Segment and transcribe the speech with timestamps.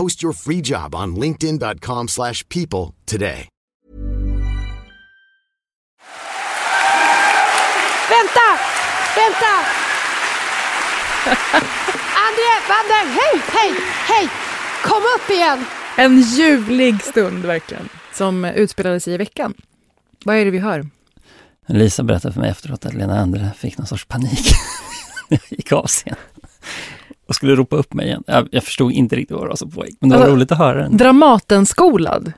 [0.00, 3.48] Post your free job on linkedin.com/people slash people today.
[8.08, 8.46] Vänta!
[9.16, 9.52] Vänta!
[12.26, 13.74] André, Vander, hej, hej,
[14.08, 14.28] hej!
[14.84, 15.64] Kom upp igen!
[15.96, 19.54] En ljuvlig stund verkligen, som utspelade sig i veckan.
[20.24, 20.86] Vad är det vi hör?
[21.66, 24.52] Lisa berättade för mig efteråt att Lena Endre fick någon sorts panik
[25.28, 26.18] när jag gick av scenen.
[27.30, 28.22] Och skulle ropa upp mig igen.
[28.26, 30.52] Jag, jag förstod inte riktigt vad det var som pågick, men det var Alltså, roligt
[30.52, 30.96] att höra den.
[30.96, 32.32] Dramatenskolad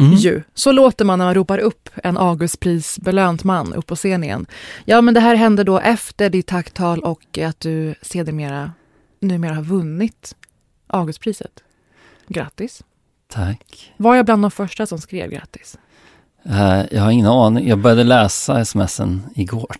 [0.00, 0.14] Mm.
[0.14, 0.42] ju.
[0.54, 4.46] Så låter man när man ropar upp en Augustprisbelönt man upp på scen igen.
[4.84, 8.72] Ja, men det här hände då efter ditt tacktal och att du sedermera
[9.20, 10.34] numera har vunnit
[10.86, 11.50] Augustpriset.
[12.28, 12.82] Grattis.
[13.32, 13.92] Tack.
[13.96, 15.78] Var jag bland de första som skrev grattis?
[16.44, 17.68] Eh, jag har ingen aning.
[17.68, 19.76] Jag började läsa smsen igår.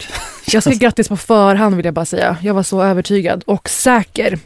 [0.47, 2.37] Jag skrev grattis på förhand vill jag bara säga.
[2.43, 4.38] Jag var så övertygad och säker.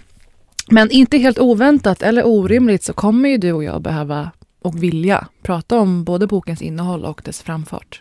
[0.70, 4.30] Men inte helt oväntat eller orimligt så kommer ju du och jag behöva
[4.62, 8.00] och vilja prata om både bokens innehåll och dess framfart.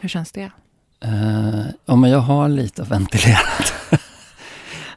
[0.00, 0.50] Hur känns det?
[1.04, 3.72] Eh, ja, men jag har lite ventilerat.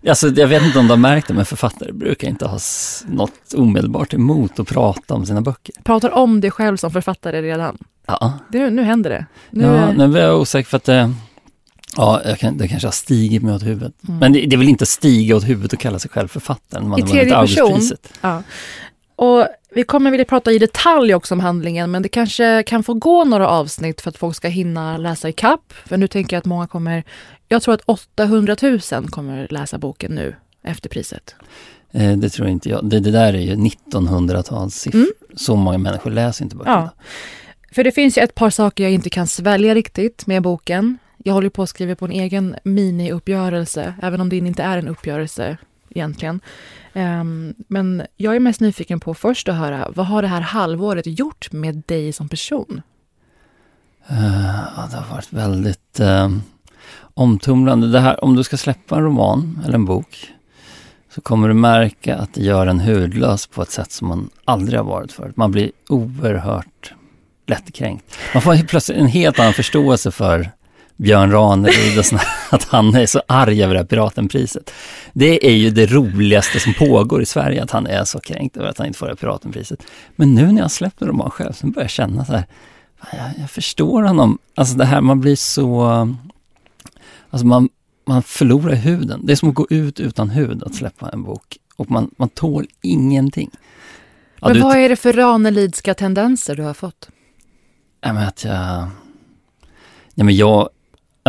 [0.08, 2.59] alltså, jag vet inte om du har märkt det, men författare brukar inte ha
[3.08, 5.75] något omedelbart emot att prata om sina böcker.
[5.84, 7.78] Pratar om dig själv som författare redan.
[8.06, 9.25] Ja, Det, nu händer det.
[9.50, 11.13] Nu, ja nu är jag osäker för att det,
[11.98, 13.94] ja, jag kan, det kanske har stigit mig åt huvudet.
[14.02, 16.90] Men det, det är väl inte stiga åt huvudet att kalla sig själv författare när
[16.90, 17.82] man I tredje person.
[18.22, 18.44] Ja.
[19.16, 22.94] Och vi kommer vilja prata i detalj också om handlingen, men det kanske kan få
[22.94, 25.74] gå några avsnitt för att folk ska hinna läsa i kapp.
[25.86, 27.04] För nu tänker jag att många kommer,
[27.48, 28.80] jag tror att 800 000
[29.10, 31.36] kommer läsa boken nu efter priset.
[31.92, 32.86] Eh, det tror inte jag.
[32.86, 34.96] Det, det där är ju 1900-talssiffror.
[34.96, 35.12] Mm.
[35.36, 36.92] Så många människor läser inte böckerna.
[36.96, 37.04] Ja.
[37.72, 40.98] För det finns ju ett par saker jag inte kan svälja riktigt med boken.
[41.24, 44.88] Jag håller på att skriva på en egen mini-uppgörelse, även om det inte är en
[44.88, 45.57] uppgörelse
[45.90, 46.40] egentligen.
[46.94, 51.19] Um, men jag är mest nyfiken på först att höra, vad har det här halvåret
[51.19, 52.81] gjort med dig som person?
[54.12, 56.38] Uh, ja, det har varit väldigt uh,
[57.13, 57.88] omtumlande.
[57.88, 60.34] Det här, om du ska släppa en roman eller en bok
[61.16, 64.79] så kommer du märka att det gör en hudlös på ett sätt som man aldrig
[64.79, 65.38] har varit förut.
[65.38, 66.94] Man blir oerhört
[67.47, 68.18] lättkränkt.
[68.34, 70.52] Man får plötsligt en helt annan förståelse för
[71.00, 74.74] Björn Ranelid och såna, att han är så arg över det här Piratenpriset.
[75.14, 78.68] Det är ju det roligaste som pågår i Sverige, att han är så kränkt över
[78.68, 79.84] att han inte får det här Piratenpriset.
[80.16, 82.44] Men nu när jag släppt en roman själv, så börjar jag känna så här,
[83.12, 84.38] jag, jag förstår honom.
[84.56, 85.84] Alltså det här, man blir så...
[87.30, 87.70] Alltså man,
[88.06, 89.26] man förlorar huden.
[89.26, 91.58] Det är som att gå ut utan hud att släppa en bok.
[91.76, 93.50] Och man, man tål ingenting.
[94.40, 97.09] Ja, Men du, vad är det för Ranelidska tendenser du har fått?
[98.02, 98.88] Ja, men att jag...
[100.16, 100.70] Ja, men jag...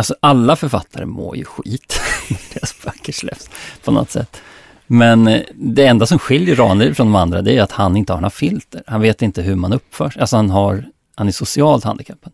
[0.01, 3.49] Alltså alla författare mår ju skit när deras böcker släpps
[3.83, 4.41] på något sätt.
[4.87, 8.13] Men eh, det enda som skiljer Ranelid från de andra det är att han inte
[8.13, 8.83] har några filter.
[8.87, 10.21] Han vet inte hur man uppför sig.
[10.21, 12.33] Alltså han, har, han är socialt handikappad.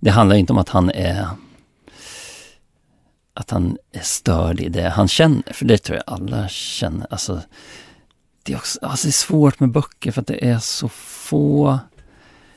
[0.00, 1.26] Det handlar inte om att han är
[3.34, 7.06] att han är störd i det han känner, för det tror jag alla känner.
[7.10, 7.40] Alltså,
[8.42, 11.78] det, är också, alltså det är svårt med böcker för att det är så få...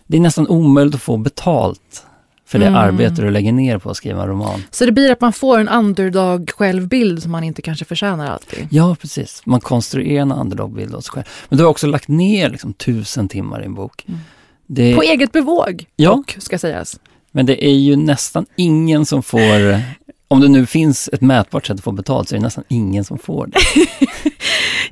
[0.08, 2.06] Det är nästan omöjligt att få betalt
[2.52, 2.80] för det Mm.
[2.80, 4.64] arbete du lägger ner på att skriva en roman.
[4.72, 8.68] Så det blir att man får en underdog-självbild som man inte kanske förtjänar alltid.
[8.72, 9.42] Ja, precis.
[9.46, 11.26] Man konstruerar en underdog-bild av sig själv.
[11.50, 14.06] Men du har också lagt ner liksom tusen timmar i en bok.
[14.08, 14.20] Mm.
[14.68, 16.10] Det, På eget bevåg, Ja.
[16.10, 17.00] dock, ska sägas.
[17.32, 19.82] men det är ju nästan ingen som får,
[20.32, 23.04] om det nu finns ett mätbart sätt att få betalt, så är det nästan ingen
[23.04, 23.60] som får det.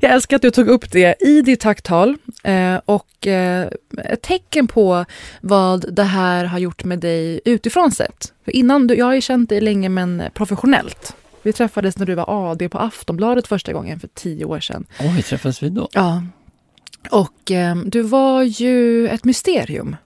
[0.00, 3.68] Jag älskar att du tog upp det i ditt tacktal eh, och eh,
[4.04, 5.04] ett tecken på
[5.40, 8.32] vad det här har gjort med dig utifrån sett.
[8.44, 11.16] För innan, du, jag har ju känt dig länge men professionellt.
[11.42, 14.86] Vi träffades när du var AD på Aftonbladet första gången för tio år sedan.
[15.00, 15.88] Oj, träffades vi då?
[15.92, 16.22] Ja.
[17.10, 19.96] Och eh, du var ju ett mysterium.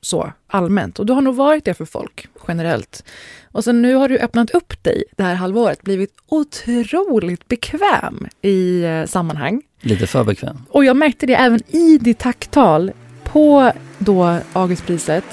[0.00, 0.98] Så, allmänt.
[0.98, 3.04] Och du har nog varit det för folk, generellt.
[3.52, 8.82] Och sen nu har du öppnat upp dig det här halvåret, blivit otroligt bekväm i
[8.82, 9.62] eh, sammanhang.
[9.80, 10.58] Lite för bekväm.
[10.68, 12.92] Och jag märkte det även i ditt tacktal
[13.24, 15.24] på då Augustpriset.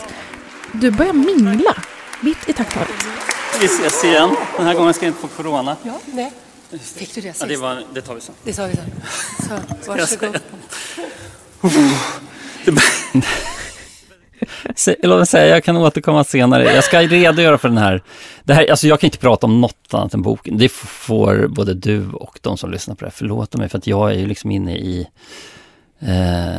[0.73, 1.75] Du börjar mingla
[2.21, 2.89] mitt i tacktalet.
[3.61, 4.29] Vi ses igen.
[4.57, 5.75] Den här gången ska jag inte få corona.
[5.83, 6.33] Ja, nej.
[6.81, 7.41] Fick du det sist?
[7.41, 8.35] Ja, det, var, det tar vi sen.
[8.43, 8.91] Det sa vi sen.
[9.47, 10.39] Så, varsågod.
[15.03, 16.63] Låt mig säga, jag kan återkomma senare.
[16.63, 18.03] Jag ska redogöra för den här.
[18.43, 20.57] Det här alltså jag kan inte prata om något annat än boken.
[20.57, 23.87] Det får både du och de som lyssnar på det här förlåta mig för att
[23.87, 25.07] jag är ju liksom inne i
[25.99, 26.57] eh,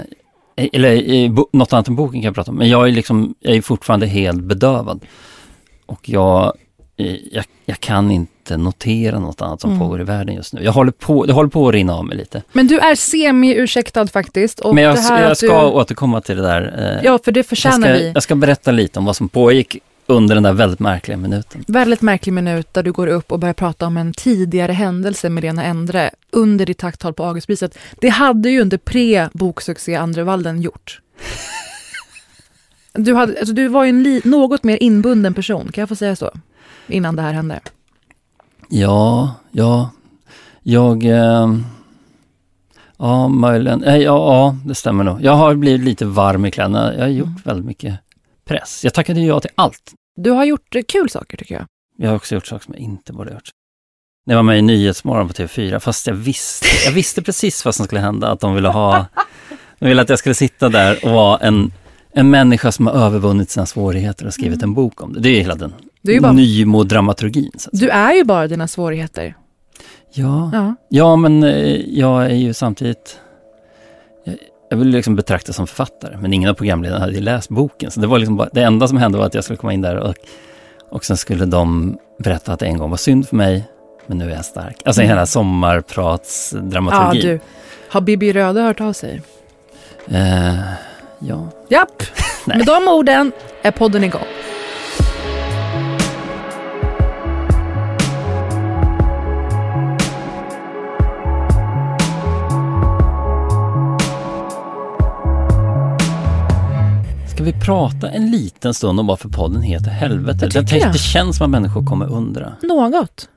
[0.72, 2.56] eller i bo, något annat än boken kan jag prata om.
[2.56, 5.00] Men jag är liksom, jag är fortfarande helt bedövad.
[5.86, 6.52] Och jag,
[7.32, 9.80] jag, jag kan inte notera något annat som Mm.
[9.80, 10.62] pågår i världen just nu.
[10.64, 12.42] Jag håller på, det håller på att rinna av mig lite.
[12.52, 14.60] Men du är semi-ursäktad faktiskt.
[14.64, 16.94] Men jag, jag ska du, återkomma till det där.
[16.98, 18.12] eh, Ja, för det jag förtjänar ska, vi.
[18.14, 21.64] jag ska berätta lite om vad som pågick under den där väldigt märkliga minuten.
[21.68, 25.42] Väldigt märklig minut där du går upp och börjar prata om en tidigare händelse med
[25.42, 27.78] Lena Endre under ditt tacktal på Augustpriset.
[28.00, 31.00] Det hade ju inte pre-boksuccé Andrevalden gjort.
[32.92, 35.96] Du, hade, alltså du var ju en li, något mer inbunden person, kan jag få
[35.96, 36.30] säga så?
[36.86, 37.60] Innan det här hände.
[38.68, 39.90] Ja, ja,
[40.62, 41.04] jag...
[41.04, 41.48] Eh,
[42.98, 43.84] ja, möjligen.
[43.84, 45.22] Eh, ja, ja, det stämmer nog.
[45.22, 46.94] Jag har blivit lite varm i kläderna.
[46.94, 47.40] Jag har gjort Mm.
[47.44, 47.98] väldigt mycket
[48.44, 48.80] press.
[48.84, 49.92] Jag tackade ja till allt.
[50.16, 51.64] Du har gjort eh, kul saker tycker jag.
[51.98, 53.50] Jag har också gjort saker som jag inte borde ha gjort.
[54.26, 57.74] När jag var med i Nyhetsmorgon på TV4, fast jag visste, jag visste precis vad
[57.74, 59.06] som skulle hända, att de ville ha...
[59.78, 61.72] De ville att jag skulle sitta där och vara en,
[62.12, 65.20] en människa som har övervunnit sina svårigheter och skrivit en bok om det.
[65.20, 65.74] Det är hela den
[66.12, 67.50] Du är bara, Nymo-dramaturgin.
[67.58, 69.34] Så du är ju bara dina svårigheter.
[70.12, 70.74] Ja, Ja.
[70.88, 73.18] Ja, men eh, jag är ju samtidigt...
[74.24, 74.36] Jag,
[74.70, 77.90] jag vill liksom betraktas som författare, men ingen av programledarna hade läst boken.
[77.90, 79.80] Så det var liksom bara, det enda som hände var att jag skulle komma in
[79.80, 80.14] där och,
[80.90, 83.64] och sen skulle de berätta att det en gång var synd för mig,
[84.06, 84.76] men nu är jag stark.
[84.84, 85.08] Alltså Mm.
[85.08, 87.22] hela Ja, sommarpratsdramaturgin.
[87.26, 87.40] du.
[87.88, 89.22] Har Bibi Röde hört av sig?
[90.08, 90.54] Eh,
[91.18, 91.48] ja.
[91.68, 92.02] Japp!
[92.46, 93.32] Med de orden
[93.62, 94.22] är podden igång.
[107.68, 110.46] Prata en liten stund om varför podden heter Helvete?
[110.46, 110.92] Det det, jag.
[110.92, 112.52] det känns som att människor kommer undra.
[112.62, 113.28] Något.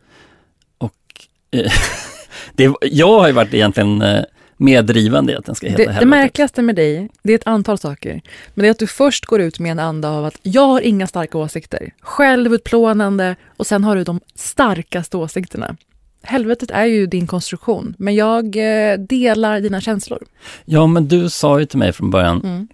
[1.51, 1.71] Eh,
[2.55, 4.23] det, jag har ju varit egentligen eh,
[4.57, 6.05] medrivande i att den ska heta Det, det Helvete.
[6.05, 8.21] märkligaste med dig, det är ett antal saker.
[8.53, 10.81] Men det är att du först går ut med en anda av att jag har
[10.81, 11.93] inga starka åsikter.
[12.01, 15.75] Självutplånande och sen har du de starkaste åsikterna.
[16.23, 20.23] Helvetet är ju din konstruktion, men jag eh, delar dina känslor.
[20.65, 22.67] Ja, men du sa ju till mig från början, Mm.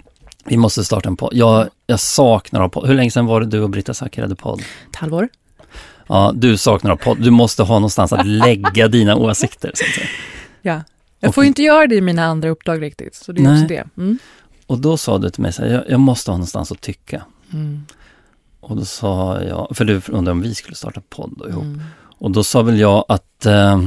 [0.47, 1.33] Vi måste starta en podd.
[1.33, 2.88] Jag, jag saknar av podd.
[2.88, 4.59] Hur länge sedan var det du och Britta Zackari hade podd?
[4.89, 5.30] Ett halvår.
[6.07, 7.21] Ja, du saknar av podd.
[7.23, 9.71] Du måste ha någonstans att lägga dina åsikter.
[9.75, 10.07] Så att säga.
[10.61, 10.81] Ja.
[11.19, 13.44] Jag får Och- ju inte göra det i mina andra uppdrag riktigt, så det är
[13.44, 13.66] Nej.
[13.68, 13.83] det.
[13.97, 14.18] Mm.
[14.68, 17.21] Och då sa du till mig så här, jag, jag måste ha någonstans att tycka.
[17.54, 17.85] Mm.
[18.59, 21.63] Och då sa jag, för du undrade om vi skulle starta podd då ihop.
[21.63, 21.81] Mm.
[22.19, 23.81] Och då sa väl jag att eh,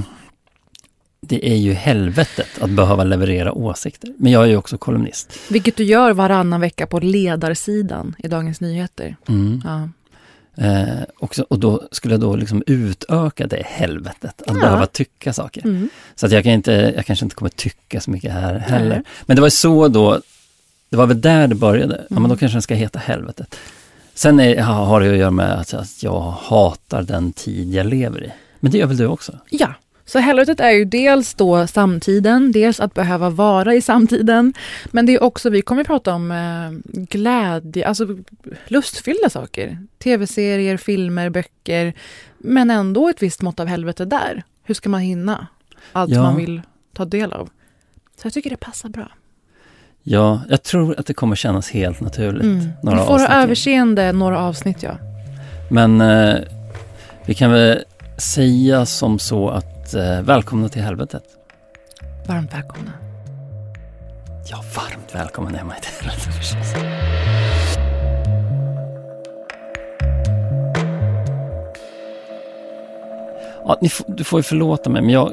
[1.30, 4.12] det är ju helvetet att behöva leverera åsikter.
[4.18, 5.38] Men jag är ju också kolumnist.
[5.50, 9.16] Vilket du gör varannan vecka på ledarsidan i Dagens Nyheter.
[9.28, 9.62] Mm.
[9.64, 9.88] Ja.
[10.64, 10.84] Eh,
[11.18, 14.60] också, och då skulle jag då liksom utöka det helvetet, att Ja.
[14.60, 15.64] behöva tycka saker.
[15.64, 15.88] Mm.
[16.14, 18.88] Så att jag, kan inte, jag kanske inte kommer tycka så mycket här heller.
[18.88, 19.02] Nej.
[19.26, 20.20] Men det var så då,
[20.88, 21.94] det var väl där det började.
[21.96, 22.30] Ja, men Mm.
[22.30, 23.56] då kanske den ska heta helvetet.
[24.14, 27.86] Sen är, ha- har det att göra med att, att jag hatar den tid jag
[27.86, 28.30] lever i.
[28.60, 29.38] Men det gör väl du också?
[29.50, 29.74] Ja,
[30.12, 34.54] så helvetet är ju dels då samtiden, dels att behöva vara i samtiden.
[34.86, 38.06] Men det är också, vi kommer att prata om eh, glädje, alltså
[38.66, 39.78] lustfyllda saker.
[40.02, 41.94] Tv-serier, filmer, böcker.
[42.38, 44.42] Men ändå ett visst mått av helvete där.
[44.64, 45.46] Hur ska man hinna
[45.92, 46.22] allt Ja.
[46.22, 46.62] man vill
[46.94, 47.48] ta del av?
[48.20, 49.08] Så jag tycker det passar bra.
[50.02, 52.42] Ja, jag tror att det kommer kännas helt naturligt.
[52.42, 52.60] Mm.
[52.60, 54.96] Du några får avsnitt överseende några avsnitt, ja.
[55.70, 56.36] Men eh,
[57.26, 57.84] vi kan väl
[58.18, 61.22] säga som så att eh, välkomna till helvetet.
[62.28, 62.92] Varmt välkomna.
[64.50, 66.74] Ja, varmt välkommen hemma i tält förstås.
[73.64, 75.32] Ja, du får ju förlåta mig, men jag,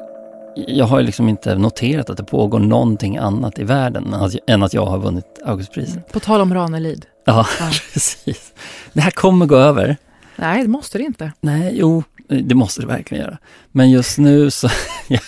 [0.55, 4.35] jag har ju liksom inte noterat att det pågår någonting annat i världen än att,
[4.47, 6.11] än att jag har vunnit Augustpriset.
[6.11, 7.05] På tal om Ranelid.
[7.25, 7.65] Ja, Ja.
[7.93, 8.53] precis.
[8.93, 9.97] Det här kommer gå över.
[10.35, 11.31] Nej, det måste det inte.
[11.41, 13.37] Nej, jo, det måste det verkligen göra.
[13.71, 14.67] Men just nu så
[15.07, 15.21] jag,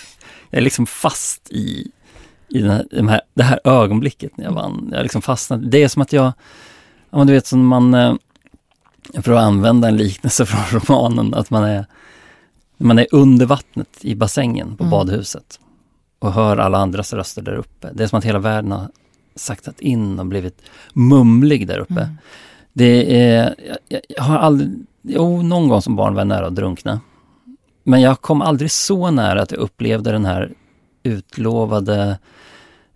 [0.50, 1.90] jag är liksom fast i,
[2.48, 4.88] i den här, de här, det här ögonblicket när jag vann.
[4.90, 5.70] Jag är liksom fastnat.
[5.70, 6.32] Det är som att jag,
[7.10, 8.14] ja men du vet som man, eh,
[9.22, 11.86] för att använda en liknelse från romanen, att man är,
[12.76, 14.90] man är under vattnet i bassängen på Mm.
[14.90, 15.60] badhuset
[16.18, 17.90] och hör alla andras röster där uppe.
[17.92, 18.88] Det är som att hela världen har
[19.34, 22.00] saktat in och blivit mumlig där uppe.
[22.00, 22.16] Mm.
[22.72, 23.54] Det är,
[23.88, 24.70] jag, jag har aldrig,
[25.02, 27.00] jo någon gång som barn var jag nära att drunkna.
[27.84, 30.52] Men jag kom aldrig så nära att jag upplevde den här
[31.02, 32.18] utlovade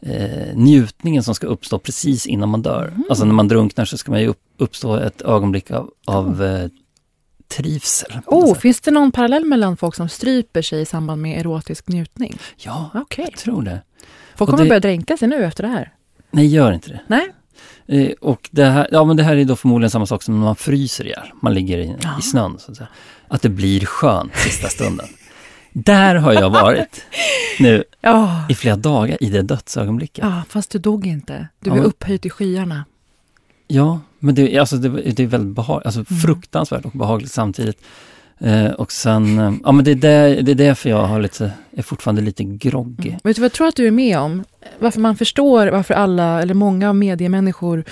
[0.00, 2.88] eh, njutningen som ska uppstå precis innan man dör.
[2.88, 3.04] Mm.
[3.08, 6.68] Alltså när man drunknar så ska man ju upp, uppstå ett ögonblick av, av eh,
[7.56, 8.12] trivsel.
[8.26, 12.38] Oh, finns det någon parallell mellan folk som stryper sig i samband med erotisk njutning?
[12.56, 13.26] Ja, Okej.
[13.30, 13.82] jag tror det.
[14.37, 15.92] Folk kommer det- börja dränka sig nu efter det här.
[16.30, 17.00] Nej, gör inte det.
[17.06, 17.28] Nej?
[17.87, 20.45] Eh, och det här, ja, men det här är då förmodligen samma sak som när
[20.45, 21.26] man fryser ihjäl.
[21.43, 22.57] Man ligger i, i snön.
[22.59, 22.88] Så att, säga.
[23.29, 25.07] att det blir skönt sista stunden.
[25.73, 27.05] Där har jag varit
[27.59, 30.25] nu Ja, i flera dagar i det dödsögonblicket.
[30.25, 31.49] ja fast du dog inte.
[31.61, 32.85] Du Ja, är men- upphöjt i skyarna.
[33.69, 36.21] Ja, men det, alltså det, det är väldigt behagligt, alltså Mm.
[36.23, 37.81] fruktansvärt och behagligt samtidigt.
[38.38, 41.50] Eh, och sen, eh, ja men det är, där, det är därför jag har lite,
[41.76, 43.09] är fortfarande lite groggy.
[43.09, 43.21] Mm.
[43.25, 44.45] Vet du vad jag tror att du är med om?
[44.79, 47.85] Varför man förstår varför alla, eller många mediemänniskor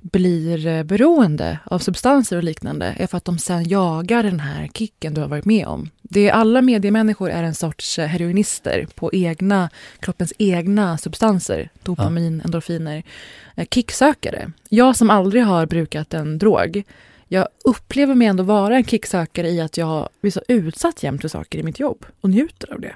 [0.00, 4.68] blir eh, beroende av substanser och liknande är för att de sen jagar den här
[4.74, 5.90] kicken du har varit med om.
[6.02, 12.42] Det är, alla mediemänniskor är en sorts eh, heroinister på egna, kroppens egna substanser, dopamin,
[12.44, 13.02] endorfiner,
[13.54, 14.52] eh, kicksökare.
[14.68, 16.84] Jag som aldrig har brukat en drog,
[17.28, 21.28] jag upplever mig ändå vara en kicksökare i att jag blir så utsatt jämt för
[21.28, 22.94] saker i mitt jobb och njuter av det.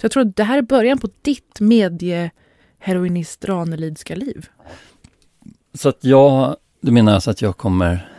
[0.00, 4.46] Så jag tror att det här är början på ditt medieheroinist Ranelidska liv.
[5.74, 8.12] Så att jag, du menar alltså att jag kommer,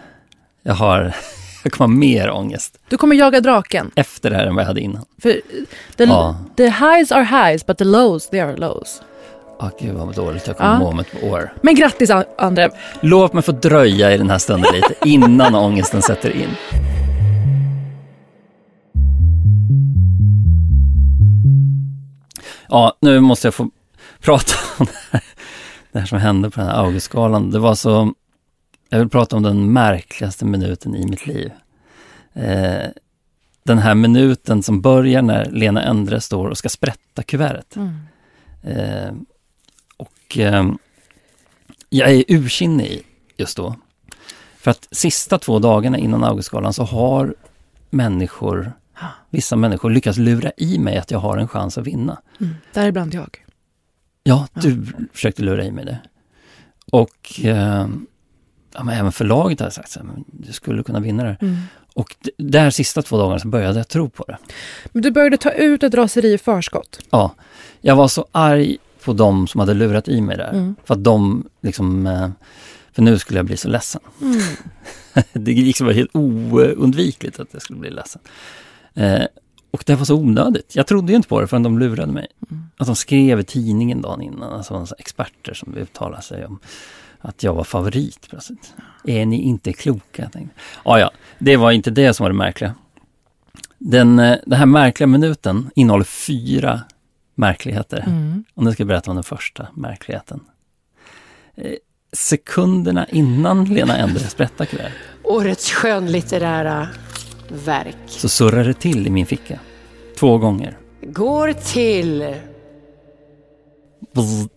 [0.64, 1.16] jag har,
[1.64, 3.92] jag kommer ha mer ångest Du kommer jaga draken.
[3.96, 5.06] efter det här än vad jag hade innan.
[5.22, 5.42] För
[5.96, 6.36] the, Ja.
[6.58, 9.02] the highs are highs but the lows they are lows.
[9.64, 10.80] Åh gud vad dåligt jag kommer Ja.
[10.80, 11.54] må om ett år.
[11.62, 12.70] Men grattis An- André.
[13.02, 16.50] Låt mig få dröja i den här stunden lite innan ångesten sätter in.
[22.70, 23.70] Ja, nu måste jag få
[24.20, 25.24] prata om det här,
[25.92, 27.52] det här som hände på den här Augustgalan.
[27.52, 28.14] Det var så,
[28.90, 31.52] jag vill prata om den märkligaste minuten i mitt liv.
[32.34, 32.88] Eh,
[33.64, 37.76] den här minuten som börjar när Lena Endre står och ska sprätta kuvertet.
[37.76, 38.00] Mm.
[38.64, 39.14] Eh,
[40.04, 40.72] och eh,
[41.90, 43.06] jag är ursinnig
[43.38, 43.76] just då.
[44.58, 47.36] För att sista två dagarna innan Augustgalan så har
[47.90, 48.74] människor,
[49.30, 52.22] vissa människor lyckats lura i mig att jag har en chans att vinna.
[52.40, 52.56] Mm.
[52.74, 53.46] Däribland jag.
[54.24, 56.00] Ja, du försökte lura i mig det.
[56.92, 57.88] Och eh,
[58.74, 61.38] ja, men även förlaget har sagt att du skulle kunna vinna det.
[61.42, 61.58] Mm.
[61.94, 64.38] Och där sista två dagarna så började jag tro på det.
[64.92, 67.00] Men du började ta ut ett raseri i förskott.
[67.10, 67.36] Ja,
[67.82, 70.52] jag var så arg på de som hade lurat i mig där.
[70.52, 70.76] Mm.
[70.84, 72.30] För att de liksom, eh,
[72.92, 74.02] för nu skulle jag bli så ledsen.
[74.22, 74.42] Mm.
[75.34, 78.22] det liksom var helt oundvikligt att jag skulle bli ledsen.
[78.94, 79.24] Eh,
[79.72, 80.76] och det var så onödigt.
[80.76, 82.28] Jag trodde ju inte på det förrän de lurade mig.
[82.52, 82.64] Mm.
[82.78, 86.60] Att de skrev i tidningen dagen innan, alltså experter som uttalade sig om
[87.20, 88.74] att jag var favorit plötsligt.
[89.04, 90.30] Är ni inte kloka?
[90.30, 90.60] tänkte.
[90.86, 92.76] Ja, ja, det var inte det som var det märkliga.
[93.78, 96.82] Den, eh, den här märkliga minuten innehåller fyra
[97.36, 98.04] märkligheter.
[98.08, 98.44] Mm.
[98.54, 100.40] Och nu ska jag berätta om den första märkligheten.
[101.56, 101.72] Eh,
[102.12, 106.88] sekunderna innan Lena Endre sprättar kuvertet Årets skönlitterära
[107.66, 109.60] verk så surrar det till i min ficka.
[110.20, 110.78] Två gånger.
[111.02, 112.36] går till...
[114.16, 114.48] Bzz,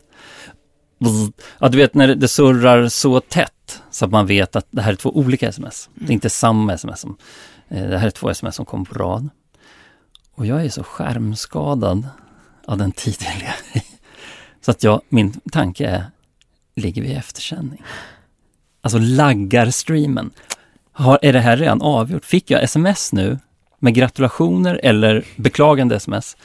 [0.98, 1.32] bzz.
[1.58, 4.92] Ja, du vet när det- surrar så tätt så att man vet att det här
[4.92, 5.90] är två olika sms.
[5.94, 7.00] Det är inte samma sms.
[7.00, 7.16] Som,
[7.68, 9.28] eh, det här är två sms som kommer på rad.
[10.34, 12.08] Och jag är så skärmskadad
[12.66, 13.82] av den tid jag lever i.
[14.60, 16.04] Så att jag, min tanke är,
[16.74, 17.82] ligger vi i eftersändning?
[18.80, 20.30] Alltså laggar streamen.
[20.92, 22.24] Har, är det här redan avgjort?
[22.24, 23.38] Fick jag sms nu
[23.78, 26.36] med gratulationer eller beklagande sms?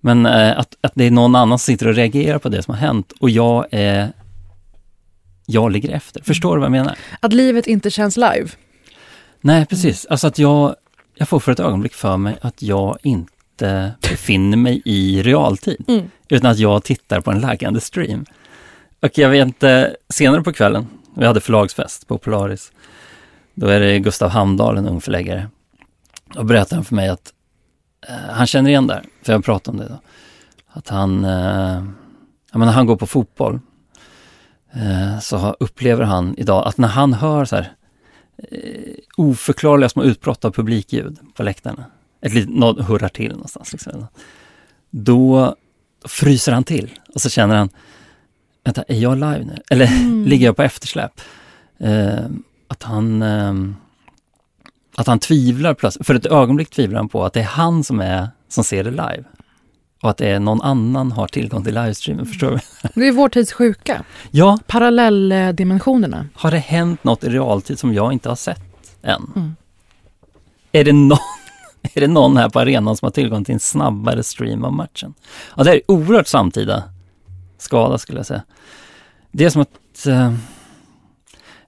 [0.00, 2.74] Men eh, att, att det är någon annan som sitter och reagerar på det som
[2.74, 4.12] har hänt och jag är...
[5.46, 6.22] Jag ligger efter.
[6.22, 6.98] Förstår du vad jag menar?
[7.20, 8.48] Att livet inte känns live.
[9.40, 10.06] Nej, precis.
[10.06, 10.76] Alltså att jag,
[11.14, 13.31] jag får för ett ögonblick för mig att jag inte
[14.00, 15.84] befinner mig i realtid.
[15.88, 16.10] Mm.
[16.28, 18.24] Utan att jag tittar på en laggande stream.
[19.00, 22.72] Och jag vet inte, senare på kvällen, vi hade förlagsfest på Polaris.
[23.54, 25.48] Då är det Gustav Hamdahl, en ung förläggare.
[26.36, 27.32] Och berättar han för mig att
[28.08, 30.00] eh, han känner igen där, för jag pratade om det då.
[30.68, 31.84] Att han, eh,
[32.52, 33.60] jag menar, han går på fotboll.
[34.72, 37.72] Eh, så upplever han idag att när han hör så här
[38.36, 41.84] eh, oförklarliga små utbrott av publikljud på läktarna.
[42.22, 43.72] Ett litet, något hurrar till någonstans.
[43.72, 44.06] Liksom.
[44.90, 45.56] Då
[46.04, 47.68] fryser han till och så känner han,
[48.64, 49.62] vänta, är jag live nu?
[49.70, 50.24] Eller Mm.
[50.24, 51.20] ligger jag på eftersläp?
[51.78, 52.24] Eh,
[52.68, 53.54] att han eh,
[54.96, 58.00] att han tvivlar plötsligt, för ett ögonblick tvivlar han på att det är han som
[58.00, 59.24] är som ser det live.
[60.02, 62.58] Och att det är någon annan har tillgång till livestreamen, förstår du?
[63.00, 64.04] Det är vår tids sjuka.
[64.30, 66.26] Ja, Parallelldimensionerna.
[66.34, 68.60] har det hänt något i realtid som jag inte har sett
[69.02, 69.32] än?
[69.36, 69.56] Mm.
[70.72, 71.18] Är, det någon,
[71.94, 75.14] är det någon här på arenan som har tillgång till en snabbare stream av matchen?
[75.56, 76.82] Ja, det är oerhört samtida
[77.58, 78.42] skada skulle jag säga.
[79.32, 80.34] Det är som att, eh,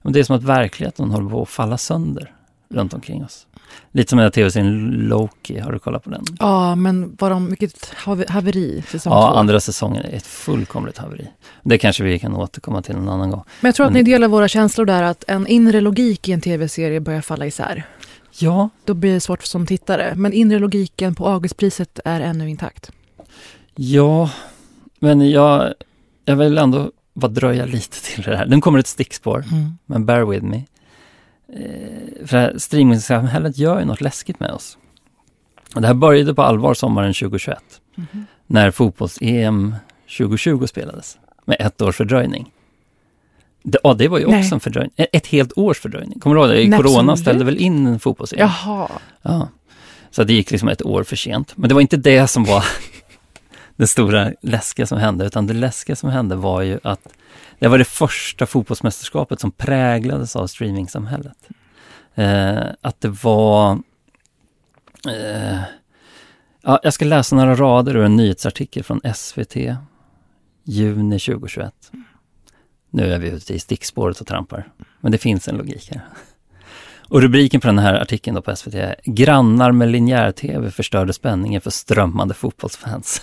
[0.03, 2.31] det är som att verkligheten håller på att falla sönder
[2.69, 3.47] runt omkring oss.
[3.91, 6.23] Lite som den här tv-serien Loki, har du kollat på den?
[6.39, 9.37] Ja, men var de, vilket hav- haveri säsong Ja, två.
[9.39, 11.27] andra säsongen är ett fullkomligt haveri.
[11.63, 13.43] Det kanske vi kan återkomma till en annan gång.
[13.61, 16.31] Men jag tror att Men- ni delar våra känslor där att en inre logik i
[16.31, 17.85] en tv-serie börjar falla isär.
[18.39, 20.13] Ja, Då blir det svårt som tittare.
[20.15, 22.91] Men inre logiken på Augustpriset är ännu intakt.
[23.75, 24.31] ja,
[24.99, 25.73] men jag,
[26.25, 28.45] jag vill ändå bara dröja lite till det här.
[28.45, 29.77] Nu kommer ett stickspår, Mm.
[29.85, 30.57] men bear with me.
[31.53, 34.77] Eh, för det här streamingsamhället gör ju något läskigt med oss.
[35.75, 37.57] Och det här började på allvar sommaren 2021,
[37.95, 38.25] Mhm.
[38.47, 39.75] när fotbolls-EM
[40.17, 42.51] 2020 spelades, med ett års fördröjning.
[43.67, 44.49] Det, ja, det var ju också Nej.
[44.51, 44.93] en fördröjning.
[44.95, 46.19] Ett ett helt års fördröjning.
[46.19, 46.69] Kommer du ihåg det?
[46.69, 47.19] Nej, Corona absolut.
[47.19, 48.39] ställde väl in en fotbolls-EM?
[48.39, 48.89] Jaha.
[49.21, 49.49] Ja.
[50.11, 51.53] Så det gick liksom ett år för sent.
[51.57, 52.65] Men det var inte det som var
[53.75, 57.07] det stora läskiga som hände, utan det läskiga som hände var ju att
[57.59, 61.37] det var det första fotbollsmästerskapet som präglades av streamingsamhället.
[62.15, 63.79] Eh, att det var...
[65.07, 65.59] Eh,
[66.61, 69.55] ja, jag ska läsa några rader ur en nyhetsartikel från SVT,
[70.63, 71.91] juni 2021.
[72.95, 74.67] Nu är vi ute i stickspåret och trampar,
[74.99, 76.01] men det finns en logik här.
[77.09, 81.61] Och rubriken på den här artikeln då på SVT är Grannar med linjär-tv förstörde spänningen
[81.61, 83.21] för strömmande fotbollsfans.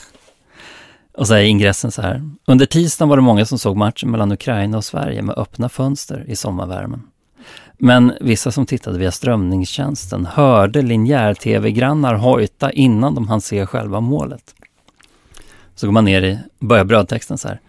[1.19, 2.31] Och så är ingressen så här.
[2.47, 6.25] Under tisdagen var det många som såg matchen mellan Ukraina och Sverige med öppna fönster
[6.29, 7.03] i sommarvärmen.
[7.79, 14.55] Men vissa som tittade via strömningstjänsten hörde linjär-tv-grannar hojta innan de hann se själva målet.
[15.75, 17.61] Så går man ner i, börjar brödtexten så här.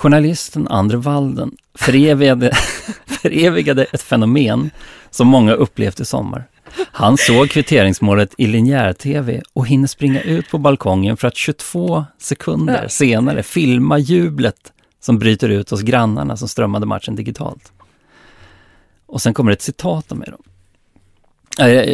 [0.00, 2.52] Journalisten Andre Walden förevigade,
[3.06, 4.70] förevigade ett fenomen
[5.10, 6.44] som många upplevt i sommar.
[6.76, 12.88] Han såg kvitteringsmålet i linjär-tv och hinner springa ut på balkongen för att 22 sekunder
[12.88, 17.72] senare filma jublet som bryter ut hos grannarna som strömmade matchen digitalt.
[19.06, 20.38] Och sen kommer ett citat av mig då.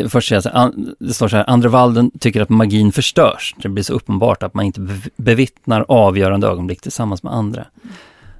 [0.09, 3.55] Först säger jag så här, det står så här, Andre Walden tycker att magin förstörs.
[3.59, 7.67] Det blir så uppenbart att man inte bev- bevittnar avgörande ögonblick tillsammans med andra.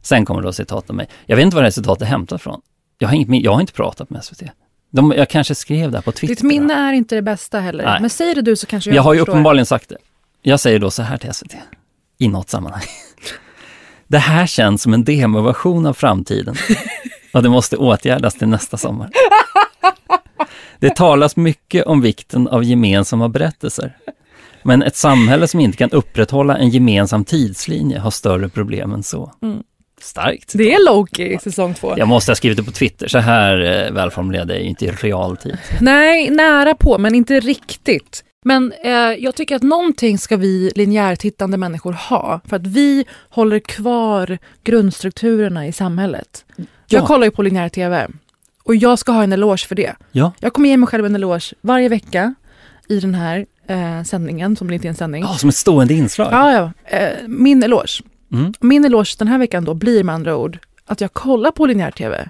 [0.03, 1.09] Sen kommer då citat av mig.
[1.27, 2.61] Jag vet inte var det här citatet är hämtat från.
[2.99, 4.43] Jag har, inget, jag har inte pratat med SVT.
[4.91, 6.35] De, jag kanske skrev det här på Twitter.
[6.35, 7.85] Ditt minne är inte det bästa heller.
[7.85, 8.01] Nej.
[8.01, 9.33] Men säg det du så kanske jag Jag har ju förstår.
[9.33, 9.97] uppenbarligen sagt det.
[10.43, 11.55] Jag säger då så här till SVT,
[12.19, 12.83] i något sammanhang.
[14.09, 16.55] Det här känns som en demoversion av framtiden
[17.33, 19.11] och det måste åtgärdas till nästa sommar.
[20.79, 23.97] Det talas mycket om vikten av gemensamma berättelser.
[24.63, 29.33] Men ett samhälle som inte kan upprätthålla en gemensam tidslinje har större problem än så.
[30.01, 30.53] Starkt.
[30.55, 31.95] Det är Loki, säsong två.
[31.99, 34.85] Jag måste ha skrivit det på Twitter, så här eh, välformulerad är jag ju inte
[34.85, 35.59] i realtid.
[35.81, 38.25] Nej, nära på, men inte riktigt.
[38.45, 43.59] Men eh, jag tycker att någonting ska vi linjärtittande människor ha, för att vi håller
[43.59, 46.45] kvar grundstrukturerna i samhället.
[46.57, 46.67] Jag
[47.03, 47.07] Ja.
[47.07, 48.09] kollar ju på linjär-tv
[48.67, 49.95] och jag ska ha en eloge för det.
[50.13, 52.35] Ja, Jag kommer ge mig själv en eloge varje vecka
[52.89, 55.23] i den här eh, sändningen, som inte är en sändning.
[55.23, 56.29] ja som ett stående inslag.
[56.33, 56.97] Ja, ja.
[56.99, 58.03] Eh, min eloge.
[58.33, 58.53] Mm.
[58.61, 62.29] Min eloge den här veckan då blir med andra ord att jag kollar på linjär-tv.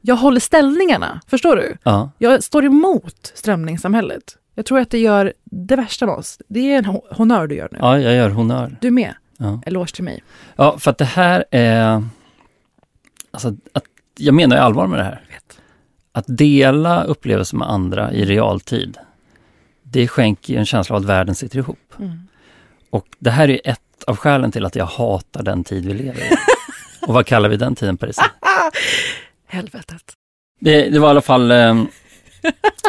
[0.00, 1.76] Jag håller ställningarna, förstår du?
[1.82, 2.10] Ja.
[2.18, 4.36] Jag står emot strömningssamhället.
[4.54, 6.38] Jag tror att det gör det värsta med oss.
[6.48, 7.78] Det är en ho- honnör du gör nu.
[7.80, 8.76] ja, jag gör honör.
[8.80, 9.14] Du med.
[9.38, 9.60] Ja.
[9.66, 10.22] Eloge till mig.
[10.56, 12.04] Ja, för att det här är...
[13.30, 13.84] Alltså, att,
[14.18, 15.24] jag menar allvar med det här.
[15.32, 15.58] Vet.
[16.16, 18.96] Att dela upplevelser med andra i realtid,
[19.82, 21.92] det skänker en känsla av att världen sitter ihop.
[21.98, 22.28] Mm.
[22.90, 26.20] Och det här är ett av skälen till att jag hatar den tid vi lever
[26.20, 26.30] i.
[27.06, 28.30] Och vad kallar vi den tiden, Parisa?
[29.46, 30.02] Helvetet.
[30.60, 31.84] Det, det var i alla fall eh,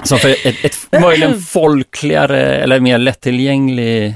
[0.03, 4.07] som för ett, ett möjligen folkligare eller mer lättillgänglig,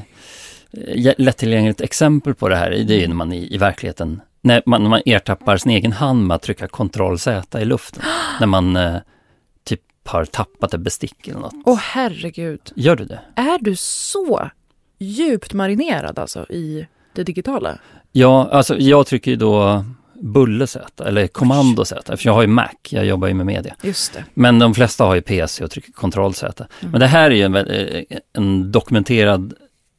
[0.72, 4.64] eh, lättillgängligt exempel på det här, det är ju när man i, i verkligheten när
[4.66, 8.04] man, när man ertappar sin egen hand med att trycka Ctrl Z i luften.
[8.40, 8.96] när man eh,
[9.64, 11.54] typ har tappat ett bestick eller något.
[11.66, 12.72] Åh herregud.
[12.76, 13.20] Gör du det?
[13.36, 14.50] Är du så
[15.00, 17.78] djupt marinerad alltså i det digitala?
[18.12, 19.86] Ja, alltså jag trycker ju då
[20.22, 23.76] Bulle Z eller Kommando Z, för jag har ju Mac, jag jobbar ju med media.
[23.84, 24.26] Just det.
[24.34, 26.68] Men de flesta har ju PC och trycker Ctrl Z.
[26.80, 26.92] Mm.
[26.92, 29.54] Men det här är ju en, eh, en dokumenterad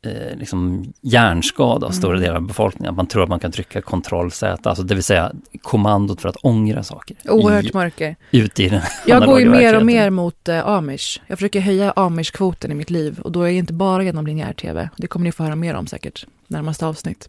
[0.07, 2.23] eh, liksom hjärnskada av stora Mm.
[2.23, 2.91] delar av befolkningen.
[2.91, 6.29] Att man tror att man kan trycka Ctrl Z, alltså det vill säga kommandot för
[6.29, 7.17] att ångra saker.
[7.25, 8.17] Oerhört i, mörker.
[8.31, 11.21] ut i den Jag går ju mer och mer mot eh, amish.
[11.27, 14.53] Jag försöker höja amish-kvoten i mitt liv och då är det inte bara genom linjär
[14.53, 14.89] tv.
[14.97, 17.29] Det kommer ni få höra mer om säkert närmaste avsnitt.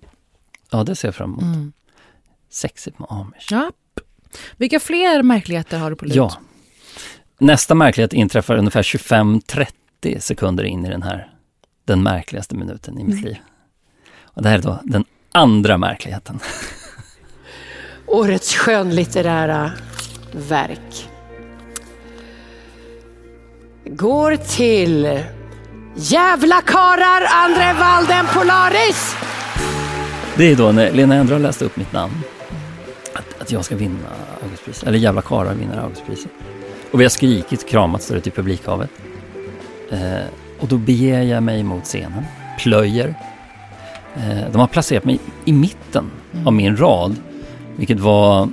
[0.71, 1.43] Ja, det ser jag fram emot.
[1.43, 1.73] Mm.
[2.49, 3.47] Sexigt med amish.
[3.51, 3.71] Ja.
[4.57, 6.15] Vilka fler märkligheter har du på lut?
[6.15, 6.31] Ja.
[7.39, 11.32] Nästa märklighet inträffar ungefär 25-30 sekunder in i den här,
[11.85, 13.25] den märkligaste minuten i mitt Mm.
[13.25, 13.37] liv.
[14.23, 16.39] Och det här är då den andra märkligheten.
[18.07, 19.71] Årets skönlitterära
[20.31, 21.09] verk
[23.85, 25.23] går till
[25.95, 29.15] Jävla karar André Walden Polaris!
[30.37, 32.13] Det är då när Lena Endre har läst upp mitt namn.
[33.13, 34.07] Att, att jag ska vinna
[34.43, 36.31] Augustpriset, eller Jävla karlar vinner Augustpriset.
[36.91, 38.89] Och vi har skrikit, kramat, står det i publikhavet.
[39.91, 40.19] Eh,
[40.63, 42.25] och då beger jag mig mot scenen,
[42.59, 43.15] plöjer.
[44.15, 46.11] Eh, de har placerat mig i mitten
[46.45, 47.15] av min rad,
[47.75, 48.49] vilket var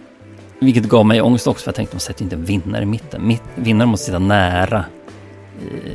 [0.60, 3.26] vilket gav mig ångest också, för jag tänkte de sätter inte en vinnare i mitten.
[3.26, 4.84] Mitt, vinnaren måste sitta nära,
[5.58, 5.90] eh,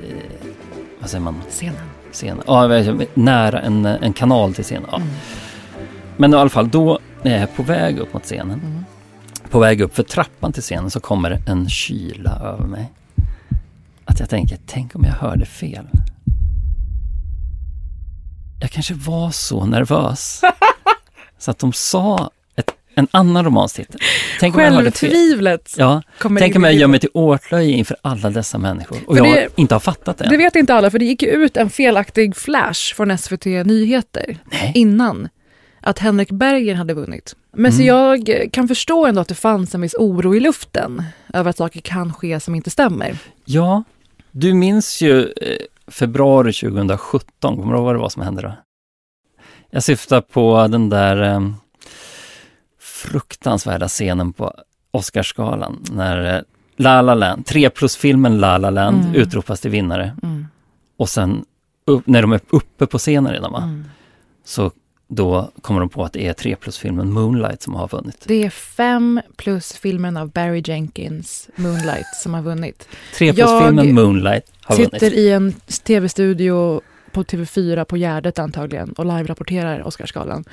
[1.00, 1.42] vad säger man?
[1.50, 1.76] Scenen.
[2.12, 2.44] scenen.
[2.48, 2.68] Ja,
[3.14, 4.90] nära en, en kanal till scenen.
[4.92, 5.02] Ja.
[6.18, 8.86] Men i alla fall, då när jag är på väg upp mot scenen,
[9.50, 12.92] på väg upp för trappan till scenen så kommer en kyla över mig.
[14.06, 15.88] Att jag tänker, tänk om jag hörde fel.
[18.60, 20.42] Jag kanske var så nervös
[21.40, 24.00] så att de sa ett, en annan romanstitel.
[24.40, 25.10] Tänk om jag hörde fel.
[25.10, 25.76] Självtvivlet.
[25.78, 29.26] Ja, kommer tänk om jag gör mig till åtlöje inför alla dessa människor och För
[29.26, 30.30] jag det- inte har fattat det.
[30.30, 34.38] Det vet inte alla, för det gick ju ut en felaktig flash från SVT Nyheter
[34.52, 34.72] Nej.
[34.76, 35.30] innan
[35.82, 37.36] att Henrik Berger hade vunnit.
[37.58, 37.88] Men så Mm.
[37.88, 41.80] jag kan förstå ändå att det fanns en viss oro i luften över att saker
[41.82, 43.18] kan ske som inte stämmer.
[43.46, 43.84] Ja,
[44.32, 48.54] du minns ju eh, februari 2017, kommer du ihåg vad det var som hände då?
[49.70, 51.40] Jag syftar på den där eh,
[52.80, 54.54] fruktansvärda scenen på
[54.92, 56.42] Oscarsgalan när eh,
[56.78, 59.16] La La Land, 3 plus-filmen La La Land Mm.
[59.16, 60.16] utropas till vinnare.
[60.24, 60.48] Mm.
[60.98, 61.46] Och sen
[61.86, 63.86] upp, när de är uppe på scenen redan va, Mm.
[64.46, 64.72] så
[65.08, 68.24] då kommer de på att det är 3 plus-filmen Moonlight som har vunnit.
[68.28, 72.88] Det är fem plus filmen av Barry Jenkins, Moonlight, som har vunnit.
[73.16, 75.14] 3 plus-filmen Jag Moonlight har Sitter vunnit.
[75.14, 80.44] i en tv-studio på TV4 på Gärdet antagligen och live-rapporterar Oscarsgalan.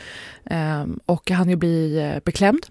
[0.45, 2.67] Ehm, och han ju bli eh, beklämd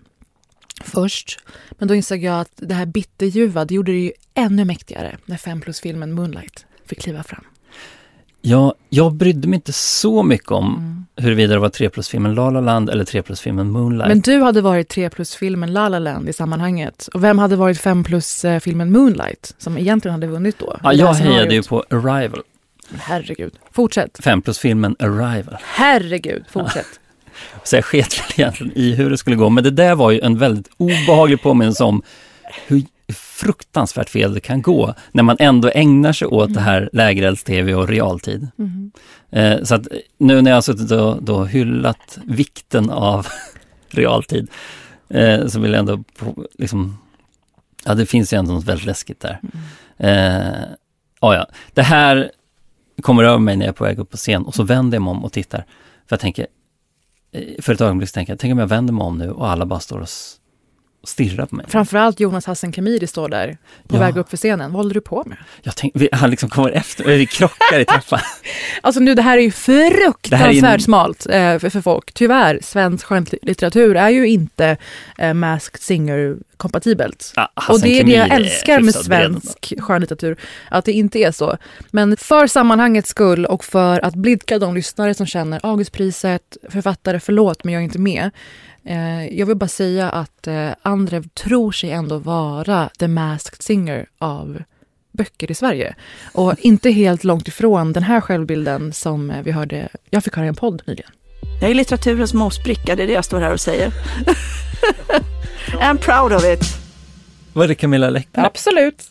[0.84, 1.40] först.
[1.72, 5.38] Men då insåg jag att det här bitterljuva, det gjorde det ju ännu mäktigare när
[5.38, 7.44] fem plus-filmen Moonlight fick kliva fram.
[8.42, 11.06] Ja, jag brydde mig inte så mycket om Mm.
[11.28, 14.08] huruvida det var 3 plus-filmen La La Land eller 3 plus-filmen Moonlight.
[14.08, 17.10] Men du hade varit tre plus-filmen La La Land i sammanhanget.
[17.14, 20.78] Och vem hade varit fem plus-filmen Moonlight, som egentligen hade vunnit då?
[20.84, 22.42] ja, jag hejade ju på Arrival,
[22.98, 23.54] Herregud.
[23.72, 24.20] Fortsätt.
[24.24, 25.58] 5 plus-filmen Arrival.
[25.64, 26.88] Herregud, fortsätt.
[27.64, 30.20] Så jag sket väl egentligen i hur det skulle gå, men det där var ju
[30.20, 32.02] en väldigt obehaglig påminnelse om
[32.68, 37.76] hur fruktansvärt fel det kan gå när man ändå ägnar sig åt det här lägerelds-tv
[37.76, 38.48] och realtid.
[38.56, 38.92] Mhm.
[39.30, 43.28] Eh, så att nu när jag har suttit och då hyllat vikten av
[43.90, 44.48] realtid
[45.10, 46.98] eh, så vill jag ändå på, liksom,
[47.86, 49.40] ja det finns ju ändå något väldigt läskigt där.
[49.98, 50.64] Eh,
[51.22, 51.48] ja, ja.
[51.74, 52.32] Det här
[53.02, 55.02] kommer över mig när jag är på väg upp på scen och så vänder jag
[55.02, 55.66] mig om och tittar.
[56.08, 56.48] För jag tänker,
[57.32, 59.66] eh, för ett ögonblick tänker jag, tänk om jag vänder mig om nu och alla
[59.66, 60.10] bara står och
[61.04, 61.66] stirrar på mig.
[61.70, 64.00] Framförallt Jonas Hassan Khemiri står där på Ja.
[64.00, 64.72] väg upp för scenen.
[64.72, 65.38] Vad håller du på med?
[65.62, 68.20] Jag tänk, vi, han liksom kommer efter, vi krockar i trappan.
[68.82, 72.12] Alltså nu, det här är ju fruktansvärt är en- smalt eh, för, för folk.
[72.14, 74.78] Tyvärr, svensk skönlitteratur är ju inte
[75.18, 77.34] eh, Masked Singer-kompatibelt.
[77.36, 80.38] Ja, Hassan Och det är det jag älskar med svensk skönlitteratur,
[80.70, 81.58] att det inte är så.
[81.92, 87.64] Men för sammanhangets skull och för att blidka de lyssnare som känner Augustpriset, författare, förlåt
[87.64, 88.32] men jag är inte med.
[88.86, 94.06] Eh, jag vill bara säga att eh, Andrev tror sig ändå vara the masked singer
[94.18, 94.64] av
[95.12, 95.96] böcker i Sverige.
[96.32, 100.46] Och inte helt långt ifrån den här självbilden som eh, vi hörde, jag fick höra
[100.46, 101.12] i en podd nyligen.
[101.62, 103.94] Jag är litteraturens mosbricka, det är det jag står här och säger.
[105.68, 106.78] I'm proud of it.
[107.54, 108.46] Var det Camilla Läckberg?
[108.46, 109.04] Absolut.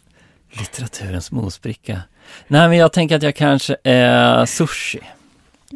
[0.50, 2.02] Litteraturens mosbricka.
[2.46, 5.00] Nej, men jag tänker att jag kanske är sushi.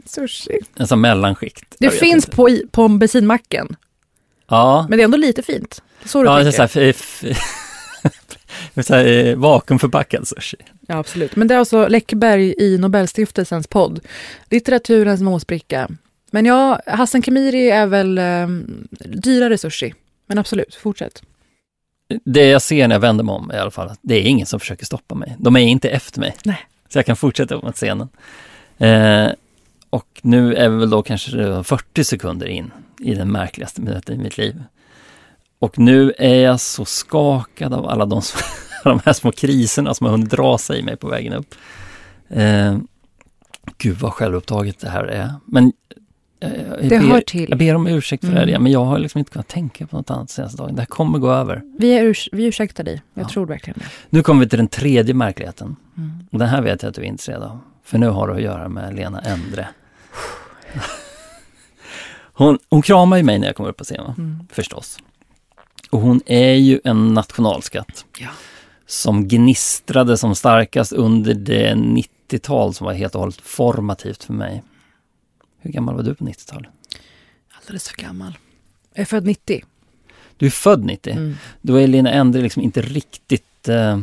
[0.06, 0.58] Sushi.
[0.76, 1.76] En sån mellanskikt.
[1.78, 2.36] Det finns inte.
[2.36, 3.76] på, på bensinmacken.
[4.48, 5.82] Ja, Men det är ändå lite fint.
[6.04, 6.68] Så du ja tänker.
[6.68, 6.96] så här,
[8.82, 10.56] så här, eh, vakuumförpackad sushi.
[10.86, 11.36] Ja, absolut.
[11.36, 14.00] Men det är alltså Läckberg i Nobelstiftelsens podd.
[14.50, 15.88] Litteraturens måsbricka.
[16.30, 18.48] Men ja, Hassan Khemiri är väl eh,
[19.06, 19.94] dyrare sushi.
[20.26, 21.22] Men absolut, fortsätt.
[22.24, 24.60] Det jag ser när jag vänder mig om i alla fall det är ingen som
[24.60, 25.36] försöker stoppa mig.
[25.38, 26.36] De är inte efter mig.
[26.44, 26.66] Nej.
[26.88, 28.08] Så jag kan fortsätta mot scenen.
[28.78, 29.28] Eh,
[29.94, 34.22] och nu är vi väl då kanske 40 sekunder in i den märkligaste minuten i
[34.22, 34.62] mitt liv.
[35.58, 38.22] Och nu är jag så skakad av alla de,
[38.84, 41.54] de här små kriserna som har hunnit rasa i mig på vägen upp.
[42.28, 42.76] Eh,
[43.78, 45.32] gud vad självupptaget det här är.
[45.46, 45.72] Men
[46.40, 47.46] eh, jag, Det ber, till.
[47.50, 48.46] jag ber om ursäkt för Mm.
[48.46, 50.74] det, men jag har liksom inte kunnat tänka på något annat senaste dagen.
[50.74, 51.62] Det här kommer gå över.
[51.78, 53.02] Vi, är urs- vi ursäktar dig.
[53.14, 53.28] Jag Ja.
[53.28, 53.86] tror verkligen det.
[54.10, 55.76] Nu kommer vi till den tredje märkligheten.
[55.96, 56.10] Mm.
[56.32, 57.58] Och den här vet jag att du är intresserad av.
[57.84, 59.68] För nu har det att göra med Lena Endre.
[62.36, 64.46] Hon, hon kramar ju mig när jag kommer upp på scenen, Mm.
[64.52, 64.98] förstås.
[65.90, 68.04] Och hon är ju en nationalskatt.
[68.18, 68.28] Ja.
[68.86, 74.62] Som gnistrade som starkast under det 90-tal som var helt och hållet formativt för mig.
[75.60, 76.70] Hur gammal var du på 90-talet?
[77.60, 78.38] Alldeles för gammal.
[78.94, 79.64] Jag är född 90.
[80.36, 81.12] Du är född 90.
[81.12, 81.34] Mm.
[81.62, 84.00] Då är Lena Endre liksom inte riktigt eh,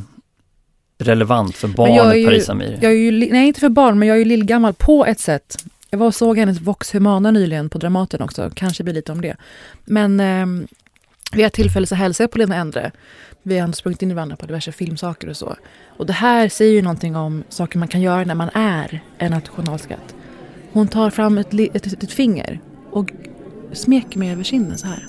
[0.97, 2.77] relevant för barnet ju- Paris Amiri.
[2.81, 5.65] Jag är ju, nej, inte för barn, men jag är ju lillgammal på ett sätt.
[5.93, 8.51] Jag var och såg hennes Vox Humana nyligen på Dramaten också.
[8.56, 9.36] Kanske blir lite om det.
[9.86, 10.67] Men eh,
[11.34, 12.91] vid ett tillfälle så hälsade jag på Lena Endre.
[13.43, 15.56] Vi har sprungit in i varandra på diverse filmsaker och så.
[15.97, 19.32] Och det här säger ju någonting om saker man kan göra när man är en
[19.32, 20.15] nationalskatt.
[20.71, 22.60] Hon tar fram ett, ett, ett, ett finger
[22.91, 23.12] och
[23.73, 25.08] smeker mig över kinden så här.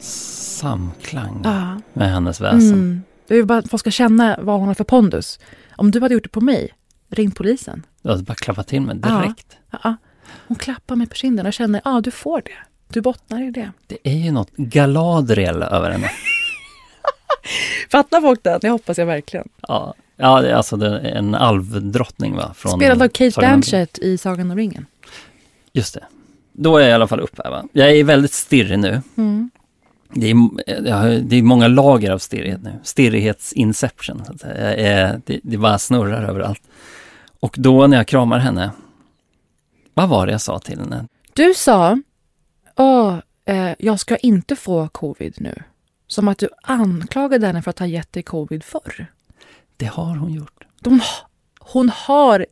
[0.00, 1.80] Samklang Ja.
[1.92, 2.60] med hennes väsen.
[2.72, 3.02] Mm.
[3.28, 5.38] Är ju bara att folk ska känna vad hon har för pondus.
[5.76, 6.70] Om du hade gjort det på mig,
[7.10, 7.86] ring polisen.
[8.02, 9.56] Du hade bara klappat till mig direkt.
[9.70, 9.96] Ja, ja.
[10.48, 12.50] Hon klappar mig på kinden och känner, ja du får det.
[12.88, 13.72] Du bottnar i det.
[13.86, 16.10] Det är ju något Galadriel över henne.
[17.90, 18.58] Fattar folk det?
[18.60, 19.48] Det hoppas jag verkligen.
[19.68, 22.54] Ja, ja det är alltså det är en alvdrottning va?
[22.56, 23.38] Från Spelad av Kate.
[23.38, 24.86] Blanchett i Sagan om ringen.
[25.72, 26.04] Just det.
[26.52, 27.64] Då är jag i alla fall uppe va.
[27.72, 29.02] Jag är väldigt stirrig nu.
[29.16, 29.50] Mm.
[30.14, 32.72] Det är, det är många lager av stirrighet nu.
[32.82, 34.24] Stirrighetsinception.
[34.26, 34.70] Så att säga.
[34.70, 36.62] Jag är, det, det bara snurrar överallt.
[37.40, 38.70] Och då när jag kramar henne,
[39.94, 41.06] vad var det jag sa till henne?
[41.34, 42.00] Du sa,
[42.76, 45.62] åh, eh, jag ska inte få covid nu.
[46.06, 49.06] Som att du anklagade henne för att ha gett dig covid förr.
[49.76, 50.64] Det har hon gjort.
[50.80, 51.00] De,
[51.60, 52.46] hon har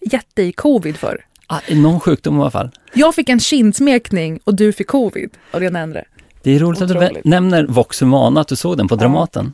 [0.00, 1.26] gett dig covid förr.
[1.46, 2.70] Ah, någon sjukdom i alla fall.
[2.94, 6.04] Jag fick en kindsmekning och du fick covid av Lena Endre.
[6.42, 7.24] Det är roligt att du Otroligt.
[7.24, 8.98] nämner Vox Humana, att du såg den på Ja.
[8.98, 9.52] Dramaten.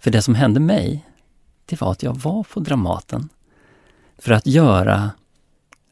[0.00, 1.04] För det som hände mig,
[1.66, 3.28] det var att jag var på Dramaten
[4.18, 5.10] för att göra,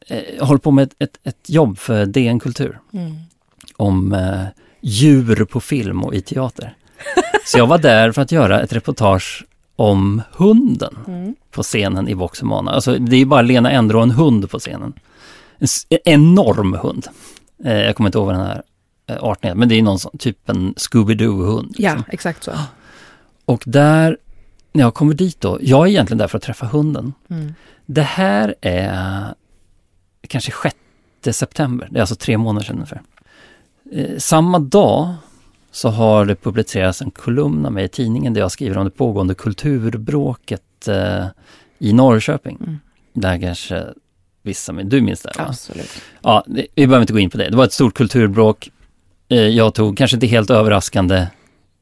[0.07, 2.79] eh, håller på med ett, ett, ett jobb för DN Kultur
[3.77, 4.41] om eh,
[4.81, 6.75] djur på film och i teater.
[7.45, 11.35] Så jag var där för att göra ett reportage om hunden Mm.
[11.51, 12.71] på scenen i Vox Humana.
[12.71, 14.93] Alltså det är bara Lena Endre och en hund på scenen.
[15.59, 15.67] En
[16.05, 17.07] enorm hund.
[17.65, 18.61] Eh, jag kommer inte ihåg vad den här
[19.07, 21.75] eh, arten heter, men det är någon sån, typ en Scooby-Doo-hund.
[21.77, 22.03] Ja, liksom.
[22.11, 22.51] exakt så.
[23.45, 24.17] Och där,
[24.73, 27.13] när jag kommer dit då, jag är egentligen där för att träffa hunden.
[27.29, 27.53] Mm.
[27.89, 29.33] Det här är
[30.27, 30.51] kanske
[31.23, 33.01] 6 september, det är alltså tre månader sedan ungefär.
[33.91, 35.13] Eh, samma dag
[35.71, 38.91] så har det publicerats en kolumn av mig i tidningen där jag skriver om det
[38.91, 41.25] pågående kulturbråket eh,
[41.79, 42.57] i Norrköping.
[42.61, 42.79] Mm.
[43.13, 43.85] Där kanske
[44.41, 45.45] vissa, men du minns det va?
[45.49, 46.01] Absolut.
[46.21, 47.49] Ja, vi behöver inte gå in på det.
[47.49, 48.69] Det var ett stort kulturbråk.
[49.29, 51.27] Eh, jag tog, kanske inte helt överraskande,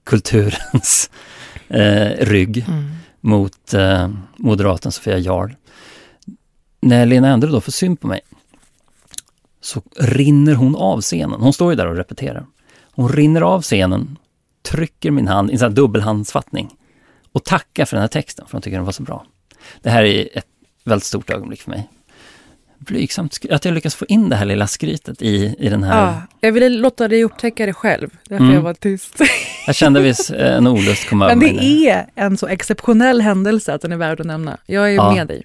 [0.03, 1.09] kulturens
[1.67, 2.91] eh, rygg Mm.
[3.21, 5.51] mot eh, moderaten Sofia Jarl.
[6.85, 8.19] När Lena Endre då får syn på mig
[9.61, 11.41] så rinner hon av scenen.
[11.41, 12.45] Hon står ju där och repeterar.
[12.91, 14.17] Hon rinner av scenen,
[14.61, 16.69] trycker min hand i en sån här dubbelhandsfattning
[17.31, 19.25] och tackar för den här texten, för hon tycker den var så bra.
[19.81, 20.45] Det här är ett
[20.83, 21.89] väldigt stort ögonblick för mig.
[22.77, 26.05] Blygsamt, att jag lyckas få in det här lilla skrytet i, i den här...
[26.05, 28.55] Ja, jag ville låta dig upptäcka det själv, därför Mm.
[28.55, 29.19] jag var tyst.
[29.67, 31.65] Jag kände viss eh, en olust komma över Men mig.
[31.65, 31.89] det nu.
[31.89, 34.57] är en så exceptionell händelse att den är värd att nämna.
[34.65, 35.13] Jag är Ja.
[35.13, 35.43] med dig.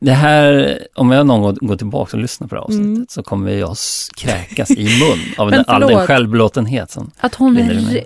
[0.00, 3.06] Det- här, om jag någon gång går tillbaka och lyssnar på det här avsnittet Mm.
[3.08, 3.76] så kommer jag
[4.16, 7.10] kräkas i mun av den, all den självbelåtenhet som...
[7.20, 8.04] Att hon rinner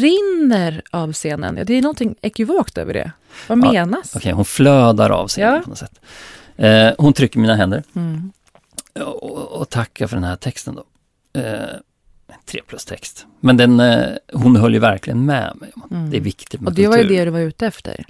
[0.00, 3.12] rinner av scenen, det är någonting ekivokt över det.
[3.46, 4.16] Vad Ja, menas?
[4.16, 5.60] Okej, hon flödar av scenen Ja.
[5.60, 6.00] på något sätt.
[6.56, 8.32] Eh, hon trycker mina händer Mm.
[9.04, 10.84] och, och tackar för den här texten då.
[11.40, 11.44] Eh,
[12.46, 13.26] tre plus text.
[13.40, 16.10] Men den, eh, hon höll ju verkligen med mig Mm.
[16.10, 17.18] det är viktigt med Och det var ju kultur.
[17.18, 18.04] det du var ute efter.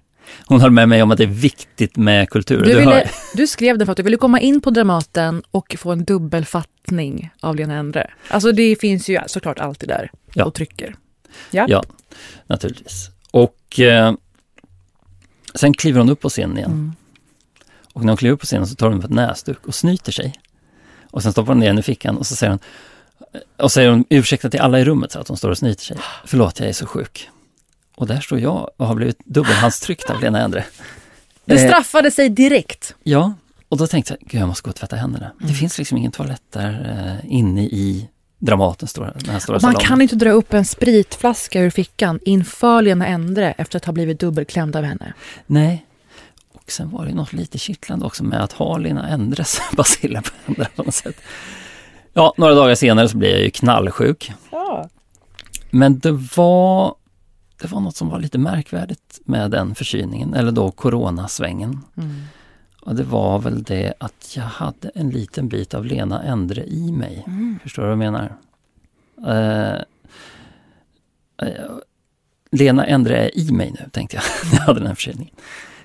[0.46, 2.64] Hon höll med mig om att det är viktigt med kultur.
[2.64, 5.92] Du, ville, du skrev den för att du ville komma in på Dramaten och få
[5.92, 8.10] en dubbelfattning av Lena Endre.
[8.28, 10.10] Alltså det finns ju såklart alltid där.
[10.34, 10.44] Ja.
[10.44, 10.96] och trycker.
[11.50, 11.66] Ja.
[11.68, 11.84] Ja,
[12.46, 13.10] naturligtvis.
[13.30, 14.14] Och eh,
[15.54, 16.70] sen kliver hon upp på scenen igen.
[16.70, 16.92] Mm.
[17.92, 20.34] Och när hon kliver upp på scenen så tar hon ett näsduk och snyter sig.
[21.10, 22.60] Och sen stoppar hon ner den i fickan och så säger hon
[23.56, 25.96] och säger hon ursäkta till alla i rummet så att hon står och snyter sig.
[26.24, 27.30] Förlåt, jag är så sjuk.
[27.96, 30.64] Och där står jag och har blivit dubbelhandstryckt av Lena Endre.
[31.44, 32.94] Det Eh, straffade sig direkt.
[33.02, 33.32] Ja,
[33.68, 35.26] och då tänkte jag, gud jag måste gå och tvätta händerna.
[35.26, 35.36] Mm.
[35.48, 39.60] Det finns liksom ingen toalett där eh, inne i Dramatens stora, den här stora man
[39.60, 39.80] salongen.
[39.80, 44.20] kan inte dra upp en spritflaska ur fickan inför Lena Endre efter att ha blivit
[44.20, 45.12] dubbelklämd av henne.
[45.46, 45.86] Nej.
[46.52, 50.30] Och sen var det något lite kittlande också med att ha Lena Endres basiller på
[50.46, 51.16] händerna på något sätt.
[52.12, 54.32] Ja, några dagar senare så blev jag ju knallsjuk.
[54.50, 54.88] Ja.
[55.70, 56.94] Men det var,
[57.60, 61.80] det var något som var lite märkvärdigt med den förkylningen, eller då coronasvängen.
[61.96, 62.22] Mm.
[62.82, 66.92] Och det var väl det att jag hade en liten bit av Lena Endre i
[66.92, 67.24] mig.
[67.26, 67.58] Mm.
[67.62, 68.36] Förstår du vad jag menar?
[69.26, 69.80] Eh,
[71.48, 71.70] eh,
[72.50, 75.34] Lena Endre är i mig nu, tänkte jag när jag hade den här förkylningen.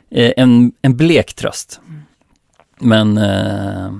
[0.10, 1.80] Eh, en, en blek tröst.
[2.80, 3.92] Men eh,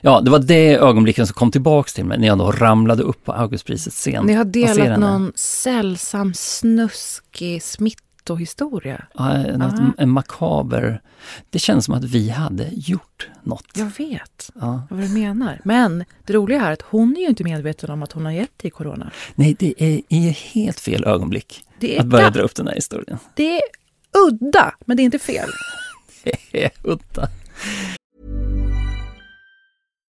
[0.00, 3.24] ja, det var det ögonblicken som kom tillbaks till mig när jag då ramlade upp
[3.24, 4.26] på Augustprisets scen.
[4.26, 9.04] Ni har delat någon sällsam snuskig smittohistoria.
[9.14, 9.92] Ja, något, Aha.
[9.98, 11.00] en makaber...
[11.50, 13.66] Det känns som att vi hade gjort något.
[13.74, 14.82] Jag vet Ja.
[14.90, 15.60] vad du menar.
[15.64, 18.58] Men det roliga är att hon är ju inte medveten om att hon har gett
[18.58, 19.10] dig corona.
[19.34, 21.64] Nej, det är i helt fel ögonblick
[21.98, 23.18] att börja ga- dra upp den här historien.
[23.34, 23.62] Det är
[24.28, 25.48] udda, men det är inte fel.
[26.52, 27.28] Det är udda.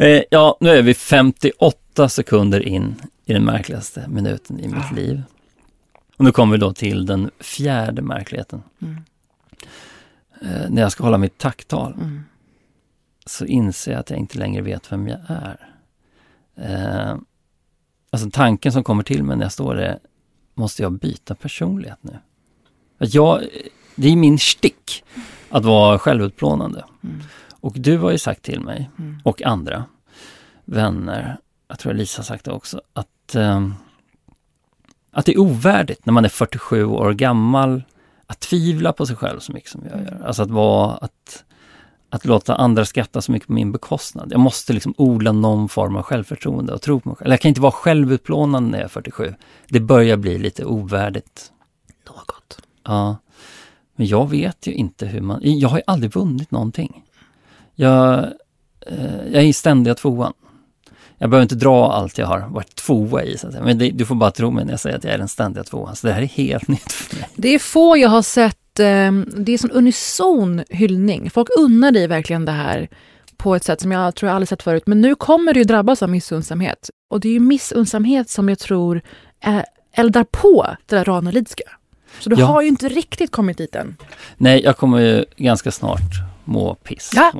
[0.00, 5.22] Eh, ja, nu är vi 58 sekunder in i den märkligaste minuten i mitt liv.
[6.16, 8.62] Och nu kommer vi då till den fjärde märkligheten.
[8.82, 8.96] Mm.
[10.42, 12.20] Eh, när jag ska hålla mitt tacktal Mm.
[13.26, 15.68] så inser jag att jag inte längre vet vem jag är.
[16.56, 17.16] Eh,
[18.10, 19.98] alltså tanken som kommer till mig när jag står där,
[20.54, 22.18] måste jag byta personlighet nu?
[22.98, 23.42] Att jag,
[23.94, 25.04] det är min stick
[25.50, 26.84] att vara självutplånande.
[27.04, 27.20] Mm.
[27.60, 29.20] Och du har ju sagt till mig, Mm.
[29.24, 29.84] och andra
[30.64, 31.36] vänner,
[31.68, 33.74] jag tror Lisa har sagt det också, att, ehm,
[35.10, 37.82] att det är ovärdigt när man är 47 år gammal
[38.26, 40.22] att tvivla på sig själv så mycket som jag gör.
[40.26, 41.44] Alltså att vara, att,
[42.10, 44.28] att låta andra skratta så mycket på min bekostnad.
[44.32, 47.26] Jag måste liksom odla någon form av självförtroende och tro på mig själv.
[47.26, 49.34] Eller jag kan inte vara självutplånande när jag är 47.
[49.68, 51.52] Det börjar bli lite ovärdigt.
[52.06, 52.60] Något.
[52.84, 53.16] Ja.
[53.96, 55.40] Men jag vet ju inte hur man...
[55.42, 57.04] Jag har ju aldrig vunnit någonting.
[57.80, 58.18] Jag,
[58.86, 60.32] eh, jag är ständiga tvåan.
[61.18, 63.64] Jag behöver inte dra allt jag har varit tvåa i, så att säga.
[63.64, 65.64] men det, du får bara tro mig när jag säger att jag är den ständiga
[65.64, 65.96] tvåan.
[65.96, 67.28] Så det här är helt nytt för mig.
[67.36, 71.30] Det är få jag har sett, eh, det är sån unison hyllning.
[71.30, 72.88] Folk unnar dig verkligen det här
[73.36, 74.82] på ett sätt som jag tror jag aldrig sett förut.
[74.86, 76.90] Men nu kommer du ju drabbas av missunnsamhet.
[77.10, 79.00] Och det är ju missunnsamhet som jag tror
[79.40, 81.64] är, eldar på det där Ranelidska.
[82.20, 82.46] Så du Ja.
[82.46, 83.96] har ju inte riktigt kommit dit än.
[84.36, 86.00] Nej, jag kommer ju ganska snart
[86.44, 87.12] må piss.
[87.16, 87.32] Ja.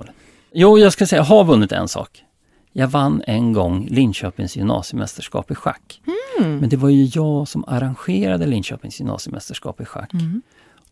[0.60, 2.24] Jo, jag ska säga, jag har vunnit en sak.
[2.72, 6.00] Jag vann en gång Linköpings gymnasiemästerskap i schack.
[6.38, 6.58] Mm.
[6.58, 10.12] Men det var ju jag som arrangerade Linköpings gymnasiemästerskap i schack.
[10.12, 10.42] Mm.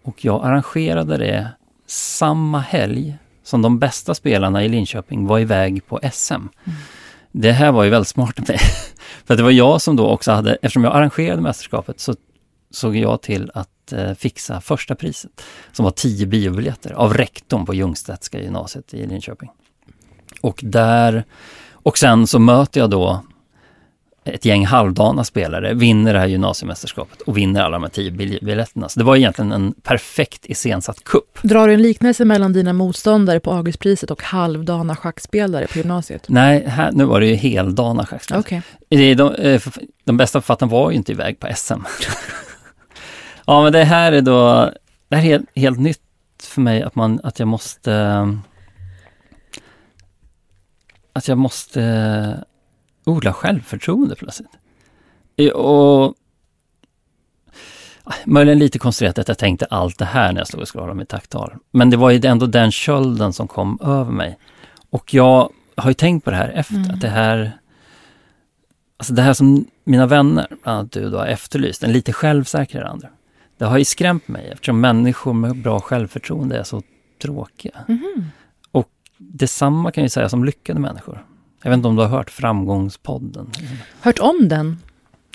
[0.03, 1.49] Och jag arrangerade det
[1.87, 6.35] samma helg som de bästa spelarna i Linköping var iväg på SM.
[6.35, 6.51] Mm.
[7.33, 8.59] Det här var ju väldigt smart av mig.
[9.25, 12.15] För det var jag som då också hade, eftersom jag arrangerade mästerskapet, så
[12.71, 15.43] såg jag till att eh, fixa första priset.
[15.73, 19.51] Som var 10 biobiljetter av rektorn på Ljungstedtska gymnasiet i Linköping.
[20.41, 21.25] Och där,
[21.73, 23.23] och sen så möter jag då
[24.27, 28.89] ett gäng halvdana spelare, vinner det här gymnasiemästerskapet och vinner alla de här tio biljetterna.
[28.89, 31.39] Så det var egentligen en perfekt iscensatt kupp.
[31.43, 36.25] Drar du en liknelse mellan dina motståndare på Augustpriset och halvdana schackspelare på gymnasiet?
[36.29, 38.41] Nej, här, nu var det ju heldana schackspelare.
[38.41, 39.15] Okay.
[39.15, 39.63] De, eh,
[40.05, 41.75] de bästa författarna var ju inte iväg på SM.
[43.47, 44.71] ja, men det här är då,
[45.09, 46.01] det här är helt, helt nytt
[46.43, 48.39] för mig att, man, att jag måste
[51.13, 52.45] att jag måste
[53.05, 54.51] odla självförtroende plötsligt.
[55.55, 56.15] Och
[58.27, 60.95] Möjligen lite konstruerat att jag tänkte allt det här när jag stod och skulle hålla
[60.95, 61.55] mitt tacktal.
[61.71, 64.39] Men det var ju ändå den kölden som kom över mig.
[64.91, 66.91] Och jag har ju tänkt på det här efter, mm.
[66.91, 67.59] att det här
[68.99, 72.89] Alltså det här som mina vänner, bland annat du, då, har efterlyst, en lite självsäkrare
[72.89, 73.09] andra.
[73.59, 76.83] Det har ju skrämt mig eftersom människor med bra självförtroende är så
[77.23, 77.85] tråkiga.
[77.89, 78.25] Mm.
[78.71, 81.27] Och detsamma kan jag säga som lyckade människor.
[81.63, 83.51] Jag vet inte om du har hört Framgångspodden?
[84.01, 84.79] Hört om den?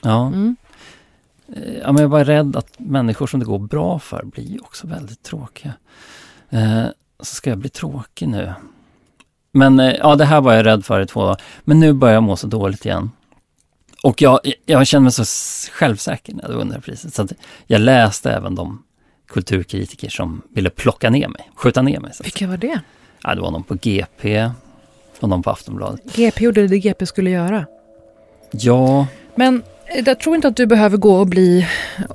[0.03, 0.27] Ja.
[0.27, 0.55] Mm.
[1.47, 4.87] Eh, ja men jag var rädd att människor som det går bra för blir också
[4.87, 5.73] väldigt tråkiga.
[6.49, 6.85] Eh,
[7.19, 8.53] så ska jag bli tråkig nu.
[9.51, 11.41] Men eh, ja, det här var jag rädd för i två dagar.
[11.63, 13.11] Men nu börjar jag må så dåligt igen.
[14.03, 15.23] Och jag, jag känner mig så
[15.71, 17.13] självsäker när jag vunnit priset.
[17.13, 17.27] Så
[17.67, 18.83] jag läste även de
[19.27, 22.11] kulturkritiker som ville plocka ner mig, skjuta ner mig.
[22.23, 22.79] Vilka var det?
[23.23, 24.49] Ja, det var någon på GP,
[25.19, 26.15] och någon på Aftonbladet.
[26.15, 27.65] GP gjorde det GP skulle göra.
[28.51, 29.07] Ja.
[29.35, 29.63] Men
[30.05, 31.67] jag tror inte att du behöver gå och bli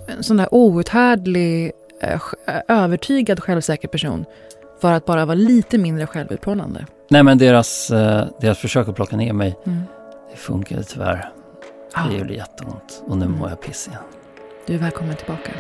[0.07, 1.73] en sån där outhärdlig,
[2.03, 2.21] eh,
[2.69, 4.25] övertygad självsäker person
[4.81, 6.87] för att bara vara lite mindre självutplånande.
[7.09, 9.83] Nej men deras, eh, deras försök att plocka ner mig, mm.
[10.31, 11.31] det funkade tyvärr.
[11.99, 12.09] Ah.
[12.09, 14.03] Det gjorde jätteont och nu mår jag piss igen.
[14.67, 15.53] Du är välkommen tillbaka.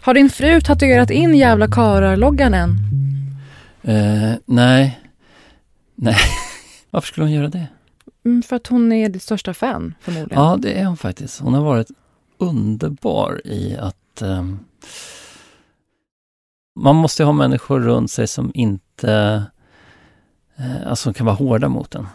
[0.00, 2.70] Har din fru tatuerat in jävla karar-loggan än?
[3.88, 5.00] Uh, nej.
[5.94, 6.16] Nej.
[6.90, 7.66] Varför skulle hon göra det?
[8.26, 10.42] Mm, för att hon är ditt största fan, förmodligen.
[10.42, 11.40] Ja, det är hon faktiskt.
[11.40, 11.90] Hon har varit
[12.38, 14.64] underbar i att um,
[16.80, 19.44] man måste ha människor runt sig som inte
[20.60, 22.06] uh, alltså kan vara hårda mot en.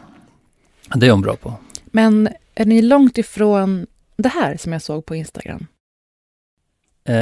[0.96, 1.54] Det är hon bra på.
[1.86, 3.88] Men är ni långt ifrån
[4.18, 5.68] det här som jag såg på Instagram?
[7.04, 7.16] Eh,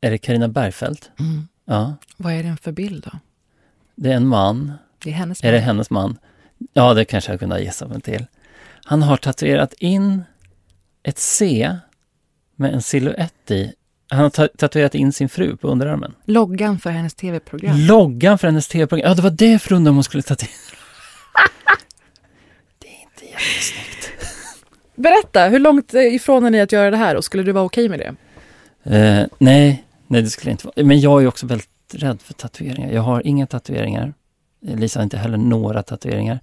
[0.00, 1.10] är det Karina Bergfeldt?
[1.18, 1.48] Mm.
[1.64, 1.94] Ja.
[2.16, 3.18] Vad är det för bild då?
[3.94, 4.72] Det är en man.
[4.98, 5.48] Det är hennes man.
[5.48, 6.18] Är det hennes man?
[6.72, 8.26] Ja, det kanske jag kunde ha gissat mig till.
[8.84, 10.24] Han har tatuerat in
[11.02, 11.70] ett C
[12.56, 13.72] med en siluett i.
[14.08, 16.14] Han har tatuerat in sin fru på underarmen.
[16.24, 17.76] Loggan för hennes tv-program.
[17.76, 19.08] Loggan för hennes tv-program.
[19.08, 20.50] Ja, det var det för om hon skulle tatuera.
[22.78, 24.12] det är inte jättesnyggt.
[24.94, 27.88] Berätta, hur långt ifrån är ni att göra det här och skulle du vara okej
[27.88, 28.14] med det?
[28.96, 30.86] Eh, nej, nej det skulle inte vara.
[30.86, 32.92] Men jag är också väldigt rädd för tatueringar.
[32.92, 34.14] Jag har inga tatueringar.
[34.62, 36.40] Lisa har inte heller några tatueringar.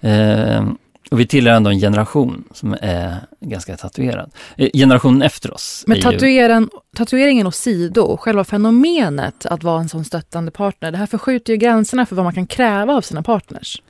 [0.00, 0.66] Eh,
[1.10, 4.30] och vi tillhör ändå en generation som är ganska tatuerad.
[4.56, 5.84] Eh, generationen efter oss.
[5.86, 6.96] Men tatueren, ju...
[6.96, 12.06] tatueringen åsido, själva fenomenet att vara en sån stöttande partner, det här förskjuter ju gränserna
[12.06, 13.82] för vad man kan kräva av sina partners.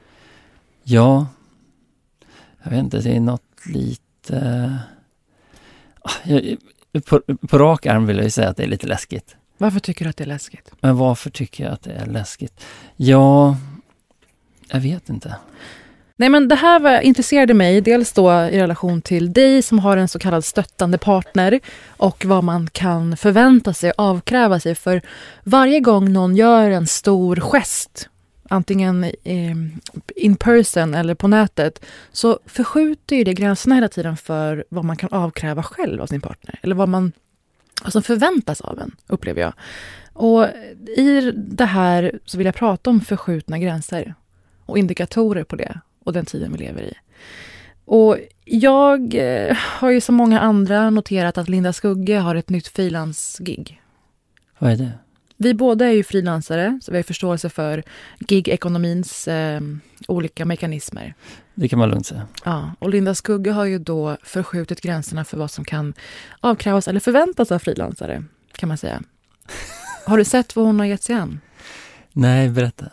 [0.84, 1.26] Ja,
[2.62, 4.78] jag vet inte, det är något lite...
[6.02, 6.10] Ah,
[7.06, 9.36] på, på rak arm vill jag säga att det är lite läskigt.
[9.58, 10.72] Varför tycker du att det är läskigt?
[10.80, 12.64] Men varför tycker jag att det är läskigt?
[12.96, 13.56] Ja,
[14.68, 15.36] jag vet inte.
[16.16, 19.96] Nej men det här var, intresserade mig dels då i relation till dig som har
[19.96, 24.74] en så kallad stöttande partner och vad man kan förvänta sig och avkräva sig.
[24.74, 25.02] För
[25.44, 28.08] varje gång någon gör en stor gest
[28.52, 29.12] antingen
[30.16, 34.96] in person eller på nätet, så förskjuter ju det gränserna hela tiden för vad man
[34.96, 36.58] kan avkräva själv av sin partner.
[36.62, 37.12] Eller vad, man,
[37.82, 39.52] vad som förväntas av en, upplever jag.
[40.12, 40.46] Och
[40.96, 44.14] i det här så vill jag prata om förskjutna gränser
[44.66, 46.94] och indikatorer på det och den tiden vi lever i.
[47.84, 52.68] Och jag eh, har ju som många andra noterat att Linda Skugge har ett nytt
[52.68, 53.82] frilansgig.
[54.58, 54.92] Vad är det?
[55.36, 57.82] Vi båda är ju frilansare, så vi har förståelse för
[58.28, 59.60] gigekonomins eh,
[60.08, 61.14] olika mekanismer.
[61.54, 62.26] Det kan man lugnt säga.
[62.44, 65.94] Ja, och Linda Skugge har ju då förskjutit gränserna för vad som kan
[66.40, 68.24] avkrävas eller förväntas av frilansare,
[68.56, 69.02] kan man säga.
[70.06, 71.40] Har du sett vad hon har gett sig an?
[72.12, 72.86] Nej, berätta.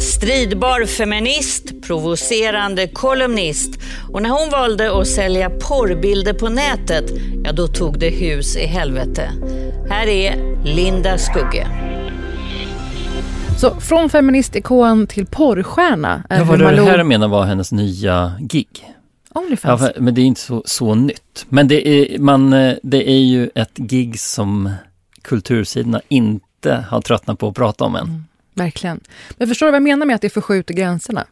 [0.00, 3.80] Stridbar feminist, provocerande kolumnist
[4.12, 7.04] och när hon valde att sälja porrbilder på nätet,
[7.44, 9.30] ja då tog det hus i helvete.
[9.90, 11.87] Här är Linda Skugge.
[13.58, 16.22] Så från feministikon till porrstjärna.
[16.28, 18.94] är Ja, vad hur det Malou- här jag menar var hennes nya gig.
[19.34, 19.82] Onlyfans.
[19.82, 21.46] Ja, men det är inte så, så nytt.
[21.48, 24.72] Men det är, man, eh, det är ju ett gig som
[25.22, 28.24] kultursidorna inte har tröttnat på att prata om än.
[28.54, 29.00] Verkligen.
[29.36, 31.24] Men förstår du vad jag menar med att det förskjuter gränserna?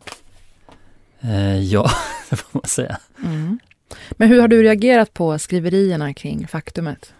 [1.20, 1.90] Eh, ja,
[2.30, 2.96] det får man säga.
[3.24, 3.58] Mm.
[4.10, 7.12] Men hur har du reagerat på skriverierna kring faktumet?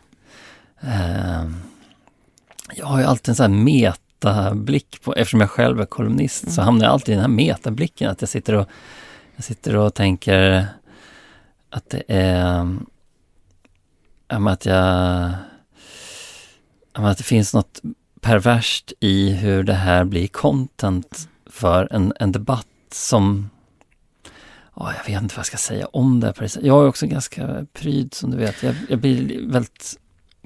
[0.80, 1.50] Eh,
[2.74, 3.60] jag har ju alltid en sån här
[4.24, 8.10] metablick på, eftersom jag själv är kolumnist så hamnar jag alltid i den här metablicken
[8.10, 8.68] att jag sitter och,
[9.36, 10.66] jag sitter och tänker
[11.70, 12.76] att det är,
[14.28, 15.30] att jag,
[16.92, 17.80] att det finns något
[18.20, 23.50] perverst i hur det här blir content för en, en debatt som
[24.78, 26.34] Ja, jag vet inte vad jag ska säga om det.
[26.62, 28.62] Jag är också ganska pryd som du vet.
[28.62, 29.98] Jag, jag blir väldigt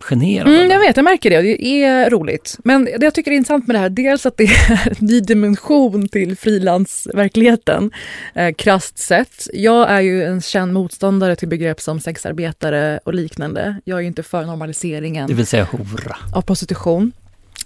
[0.04, 0.48] generad.
[0.48, 1.42] Mm, jag vet, jag märker det.
[1.42, 2.56] Det är roligt.
[2.64, 5.20] Men det jag tycker är intressant med det här, dels att det är en ny
[5.20, 7.90] dimension till frilansverkligheten,
[8.34, 9.46] eh, krasst sett.
[9.52, 13.76] Jag är ju en känd motståndare till begrepp som sexarbetare och liknande.
[13.84, 16.16] Jag är ju inte för normaliseringen Det vill säga hora.
[16.34, 17.12] av prostitution.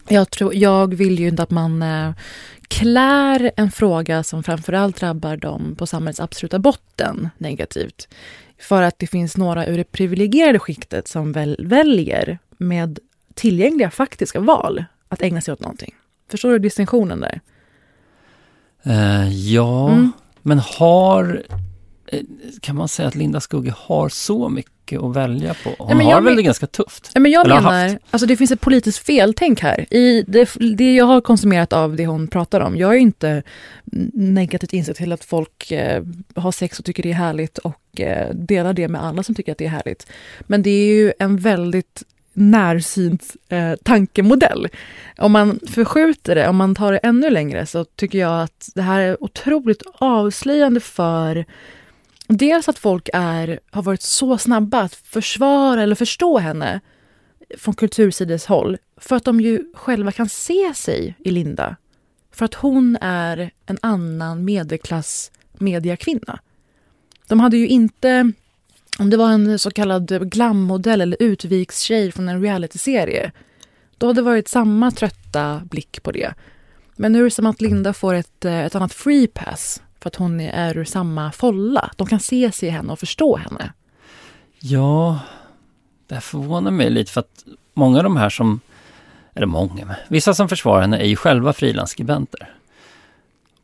[0.08, 2.10] Jag, tror, jag vill ju inte att man eh,
[2.68, 8.08] klär en fråga som framförallt drabbar dem på samhällets absoluta botten negativt.
[8.58, 12.98] För att det finns några ur det privilegierade skiktet som väl, väljer med
[13.34, 15.94] tillgängliga faktiska val att ägna sig åt någonting.
[16.30, 17.40] Förstår du distinktionen där?
[18.82, 20.12] Eh, ja, Mm.
[20.42, 21.42] men har...
[22.18, 22.20] eh,
[22.60, 25.70] Kan man säga att Linda Skugge har så mycket att välja på?
[25.78, 27.10] Hon Nej, har väl men- det ganska tufft?
[27.14, 29.94] Ja, men jag Eller menar, alltså det finns ett politiskt feltänk här.
[29.94, 33.42] I det, det jag har konsumerat av det hon pratar om, jag är inte
[34.12, 36.02] negativt inställd till att folk eh,
[36.34, 39.52] har sex och tycker det är härligt och eh, delar det med alla som tycker
[39.52, 40.06] att det är härligt.
[40.40, 42.02] Men det är ju en väldigt
[42.36, 44.68] närsynt eh, tankemodell.
[45.18, 48.82] Om man förskjuter det, om man tar det ännu längre så tycker jag att det
[48.82, 51.44] här är otroligt avslöjande för
[52.28, 56.80] Dels att folk är, har varit så snabba att försvara eller förstå henne
[57.58, 61.76] från kultursides håll för att de ju själva kan se sig i Linda.
[62.32, 66.40] För att hon är en annan medelklass mediakvinna.
[67.28, 68.32] De hade ju inte,
[68.98, 73.32] om det var en så kallad glammodell eller utvikstjej från en realityserie,
[73.98, 76.34] då hade det varit samma trötta blick på det.
[76.96, 80.08] Men nu är det som att Linda får ett, eh, ett annat free pass för
[80.08, 81.90] att hon är ur samma folla.
[81.96, 83.72] De kan se sig i henne och förstå henne.
[84.60, 85.20] Ja,
[86.06, 87.44] det här förvånar mig lite för att
[87.74, 88.60] många av de här som,
[89.34, 92.54] eller många, men vissa som försvarar henne är ju själva frilansskribenter.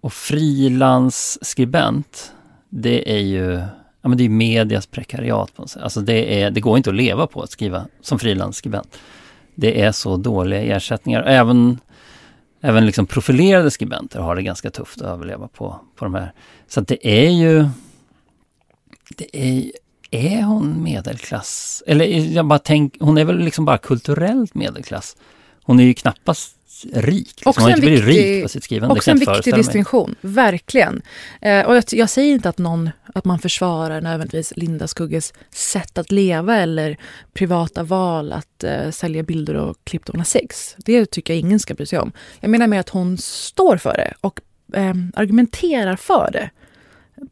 [0.00, 2.32] Och frilansskribent,
[2.68, 3.62] det är ju
[4.02, 5.56] ja, men det är medias prekariat.
[5.56, 5.82] På något sätt.
[5.82, 8.98] Alltså det, är, det går inte att leva på att skriva som frilansskribent.
[9.54, 11.22] Det är så dåliga ersättningar.
[11.22, 11.78] Även,
[12.60, 16.32] även liksom profilerade skribenter har det ganska tufft att överleva på, på de här.
[16.68, 17.68] Så att det är ju...
[19.16, 19.72] Det är,
[20.10, 21.82] är hon medelklass?
[21.86, 25.16] Eller jag bara tänk, hon är väl liksom bara kulturellt medelklass.
[25.62, 26.56] Hon är ju knappast
[26.92, 27.26] rik.
[27.26, 27.50] Liksom.
[27.50, 28.94] Också en viktig- rik på sitt skrivande.
[28.94, 31.02] Också en viktig distinktion, verkligen.
[31.40, 35.98] Eh, och jag, jag säger inte att, någon, att man försvarar nödvändigtvis Linda Skugges sätt
[35.98, 36.96] att leva eller
[37.32, 40.74] privata val att eh, sälja bilder och klipp då hon har sex.
[40.78, 42.12] Det tycker jag ingen ska bry sig om.
[42.40, 44.40] Jag menar mer att hon står för det och
[44.74, 46.50] eh, argumenterar för det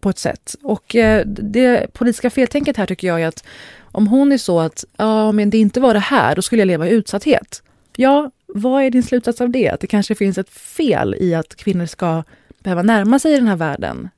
[0.01, 0.55] på ett sätt.
[0.62, 3.44] Och eh, det politiska feltänket här tycker jag är att
[3.92, 6.66] om hon är så att ja, men det inte var det här, då skulle jag
[6.66, 7.62] leva i utsatthet.
[7.96, 9.68] Ja, vad är din slutsats av det?
[9.68, 12.22] Att det kanske finns ett fel i att kvinnor ska
[12.62, 14.09] behöva närma sig den här världen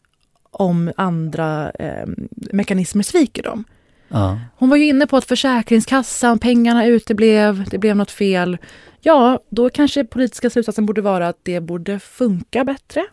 [0.51, 3.64] om andra eh, mekanismer sviker dem.
[4.09, 4.41] Ja.
[4.57, 8.59] Hon var ju inne på att Försäkringskassan, pengarna uteblev, det blev något fel.
[9.01, 13.07] Ja, då kanske politiska slutsatsen borde vara att det borde funka bättre,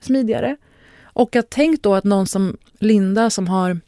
[0.00, 0.56] smidigare.
[1.02, 3.80] Och att tänk då att någon som Linda som har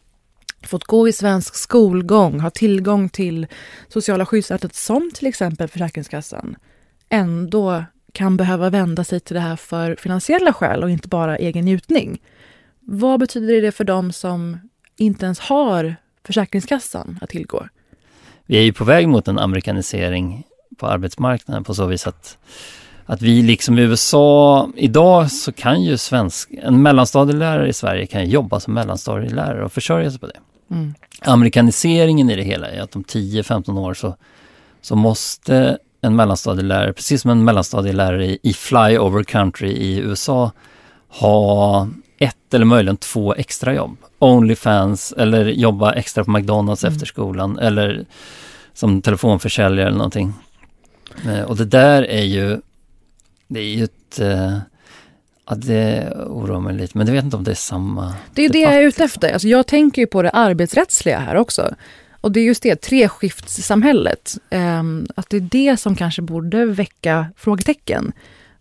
[0.62, 3.46] fått gå i svensk skolgång, har tillgång till
[3.88, 6.56] sociala skyddsnätet som till exempel Försäkringskassan,
[7.08, 11.64] ändå kan behöva vända sig till det här för finansiella skäl och inte bara egen
[11.64, 12.22] njutning.
[12.80, 14.58] Vad betyder det för dem som
[14.96, 17.66] inte ens har Försäkringskassan att tillgå?
[18.46, 20.44] Vi är ju på väg mot en amerikanisering
[20.78, 22.38] på arbetsmarknaden på så vis att,
[23.06, 28.30] att vi liksom i USA, idag så kan ju svensk, en mellanstadielärare i Sverige kan
[28.30, 30.40] jobba som mellanstadielärare och försörja sig på det.
[30.70, 30.94] Mm.
[31.22, 34.16] Amerikaniseringen i det hela är att om 10-15 år så,
[34.80, 40.52] så måste en mellanstadielärare, precis som en mellanstadielärare i, i flyover country i USA,
[41.08, 43.96] ha ett eller möjligen två extrajobb.
[44.18, 46.92] Onlyfans eller jobba extra på McDonalds Mm.
[46.94, 48.04] efter skolan eller
[48.74, 50.32] som telefonförsäljare eller någonting.
[51.28, 52.60] Eh, Och det där är ju,
[53.48, 54.56] det är ju ett, eh,
[55.50, 58.14] ja det oroar mig lite, men jag vet inte om det är samma.
[58.34, 59.32] Det är det jag är ute efter.
[59.32, 61.74] Alltså jag tänker ju på det arbetsrättsliga här också.
[62.20, 64.38] Och det är just det, treskiftssamhället.
[64.50, 68.12] Um, att det är det som kanske borde väcka frågetecken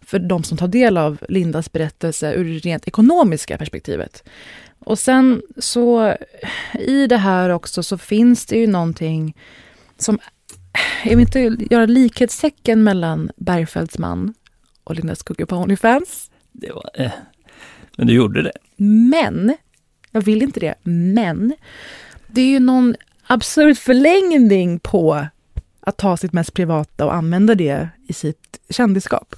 [0.01, 4.23] för de som tar del av Lindas berättelse ur det rent ekonomiska perspektivet.
[4.79, 6.15] Och sen så
[6.79, 9.37] i det här också så finns det ju någonting
[9.97, 10.19] som,
[11.03, 14.33] jag vill inte göra likhetstecken mellan Bergfeldts man
[14.83, 16.28] och Linda Skugge på Onlyfans.
[16.59, 17.11] Det var, eh,
[17.97, 18.51] men du gjorde det.
[19.11, 19.55] Men,
[20.11, 21.53] jag vill inte det, men
[22.27, 22.95] det är ju någon
[23.27, 25.27] absurd förlängning på
[25.79, 29.35] att ta sitt mest privata och använda det i sitt kändisskap.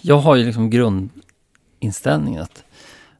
[0.00, 2.64] Jag har ju liksom grundinställningen att,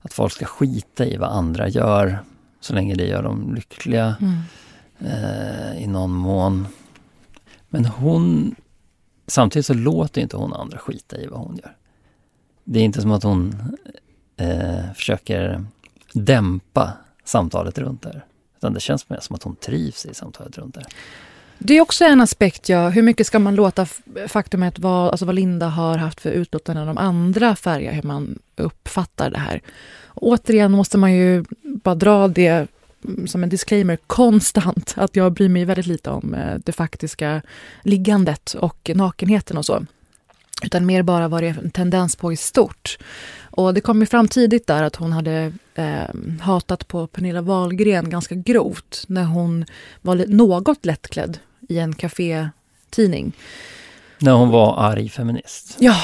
[0.01, 2.19] att folk ska skita i vad andra gör
[2.61, 4.39] så länge det gör dem lyckliga Mm.
[4.99, 6.67] eh, i någon mån.
[7.69, 8.55] Men hon,
[9.27, 11.77] samtidigt så låter inte hon andra skita i vad hon gör.
[12.65, 13.55] Det är inte som att hon
[14.37, 15.65] eh, försöker
[16.13, 16.93] dämpa
[17.25, 18.25] samtalet runt det här.
[18.57, 20.89] Utan det känns mer som att hon trivs i samtalet runt det här.
[21.59, 22.89] Det är också en aspekt, ja.
[22.89, 23.87] Hur mycket ska man låta
[24.29, 29.31] faktumet vad, alltså vad Linda har haft för utlåtanden om andra färger, hur man uppfattar
[29.31, 29.61] det här.
[30.07, 32.69] Och återigen måste man ju bara dra det
[33.05, 37.43] mm, som en disclaimer konstant, att jag bryr mig väldigt lite om eh, det faktiska
[37.83, 39.87] liggandet och nakenheten och så.
[40.63, 42.99] Utan mer bara vad det är en tendens på i stort.
[43.51, 48.11] Och det kom ju fram tidigt där att hon hade eh, hatat på Pernilla Wahlgren
[48.11, 49.65] ganska grovt när hon
[50.03, 51.39] var något lättklädd
[51.69, 53.33] i en kafétidning.
[54.19, 55.77] När hon var arg feminist.
[55.81, 55.97] Ja,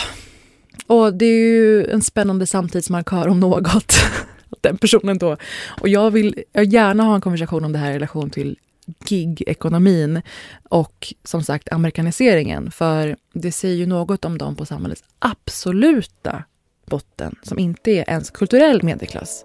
[0.87, 3.95] och det är ju en spännande samtidsmarkör om något.
[4.61, 5.37] Den personen då.
[5.81, 8.57] Och jag vill jag gärna ha en konversation om det här i relation till
[9.05, 10.23] gig-ekonomin
[10.69, 12.71] och som sagt amerikaniseringen.
[12.71, 16.45] För det säger ju något om dem på samhällets absoluta
[16.87, 19.45] botten som inte är ens kulturell medelklass.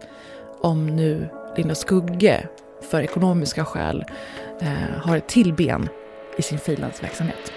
[0.61, 2.47] Om nu Linda Skugge
[2.81, 4.05] för ekonomiska skäl
[4.61, 5.89] eh, har ett till ben
[6.37, 7.51] i sin frilansverksamhet.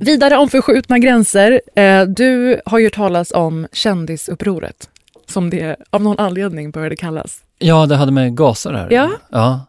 [0.00, 1.60] Vidare om förskjutna gränser.
[1.74, 4.90] Eh, du har ju hört talas om kändisupproret,
[5.30, 7.42] som det av någon anledning började kallas.
[7.58, 8.88] Ja, det hade med gaser här.
[8.90, 9.10] Ja.
[9.30, 9.66] ja.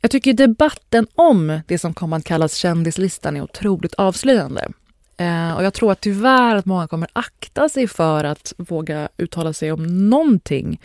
[0.00, 4.68] Jag tycker debatten om det som kommer att kallas kändislistan är otroligt avslöjande.
[5.16, 9.52] Eh, och jag tror att tyvärr att många kommer akta sig för att våga uttala
[9.52, 10.80] sig om någonting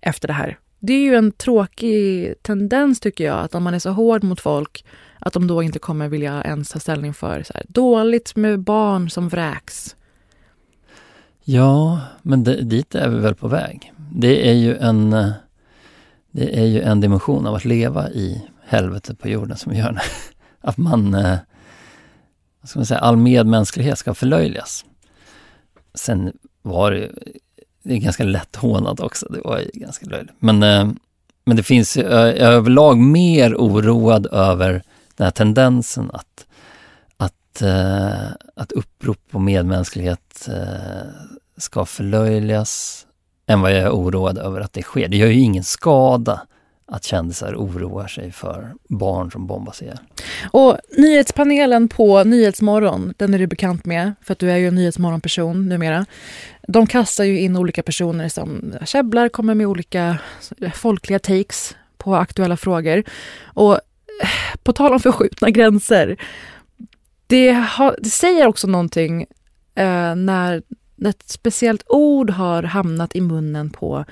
[0.00, 0.58] efter det här.
[0.80, 4.40] Det är ju en tråkig tendens tycker jag, att om man är så hård mot
[4.40, 4.84] folk
[5.18, 9.10] att de då inte kommer vilja ens ta ställning för så här, dåligt med barn
[9.10, 9.96] som vräks.
[11.44, 13.92] Ja, men det, dit är vi väl på väg.
[14.12, 15.32] Det är ju en
[16.32, 20.02] det är ju en dimension av att leva i helvetet på jorden som gör
[20.60, 21.38] att man, eh,
[22.60, 24.84] vad ska man säga, all medmänsklighet ska förlöjligas.
[25.94, 26.32] Sen
[26.62, 27.08] var det ju,
[27.82, 30.34] det är ganska lätt hånat också, det var ju ganska löjligt.
[30.38, 30.90] Men, eh,
[31.44, 34.82] men det finns ju, överlag mer oroad över
[35.16, 36.46] den här tendensen att,
[37.52, 41.10] att, eh, att upprop på medmänsklighet eh,
[41.56, 43.06] ska förlöjligas
[43.46, 45.08] än vad jag är oroad över att det sker.
[45.08, 46.40] Det gör ju ingen skada
[46.86, 49.98] att kändisar oroar sig för barn som bombas ihjäl.
[50.50, 54.74] Och nyhetspanelen på Nyhetsmorgon, den är du bekant med, för att du är ju en
[54.74, 56.06] Nyhetsmorgon-person numera.
[56.68, 60.18] De kastar ju in olika personer som käbblar, kommer med olika
[60.74, 63.04] folkliga takes på aktuella frågor.
[63.44, 66.16] Och eh, på tal om förskjutna gränser,
[67.32, 69.26] det, har, det säger också någonting
[69.74, 70.62] eh, när
[71.04, 74.04] ett speciellt ord har hamnat i munnen på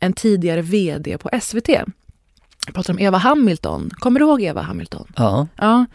[0.00, 1.68] en tidigare VD på SVT.
[1.68, 3.90] Jag pratar om Eva Hamilton.
[3.94, 5.06] Kommer du ihåg Eva Hamilton?
[5.16, 5.46] Ja.
[5.56, 5.86] Ja.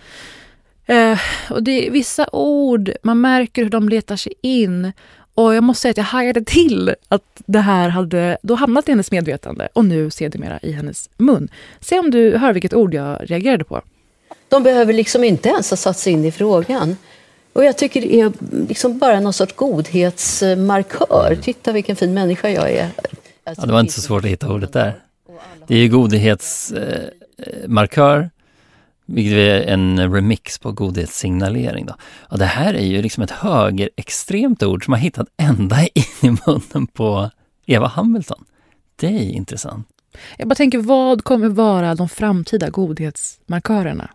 [0.86, 1.20] Eh,
[1.50, 4.92] och det är vissa ord, man märker hur de letar sig in.
[5.34, 8.92] Och jag måste säga att jag hajade till att det här hade då hamnat i
[8.92, 11.50] hennes medvetande och nu sedermera i hennes mun.
[11.80, 13.82] Se om du hör vilket ord jag reagerade på.
[14.54, 16.98] De behöver liksom inte ens ha satt sig in i frågan.
[17.54, 18.34] Och jag tycker det är
[18.68, 21.38] liksom bara någon sorts godhetsmarkör.
[21.42, 22.90] Titta vilken fin människa jag är.
[23.44, 25.00] Ja, det var inte så svårt att hitta ordet där.
[25.68, 28.30] Det är ju godhetsmarkör,
[29.06, 31.86] vilket är en remix på godhetssignalering.
[31.86, 31.96] Då.
[32.32, 36.30] Ja, det här är ju liksom ett högerextremt ord som har hittat ända in i
[36.30, 37.30] munnen på
[37.66, 38.46] Eva Hamilton.
[38.96, 39.88] Det är intressant.
[40.38, 44.10] Jag bara tänker, vad kommer vara de framtida godhetsmarkörerna?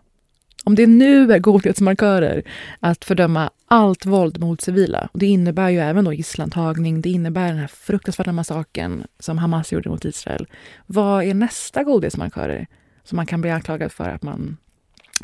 [0.69, 2.43] Om det nu är godhetsmarkörer
[2.79, 7.47] att fördöma allt våld mot civila, och det innebär ju även då gisslantagning, det innebär
[7.47, 10.47] den här fruktansvärda massakern som Hamas gjorde mot Israel.
[10.85, 12.67] Vad är nästa godhetsmarkörer
[13.03, 14.57] som man kan bli anklagad för att man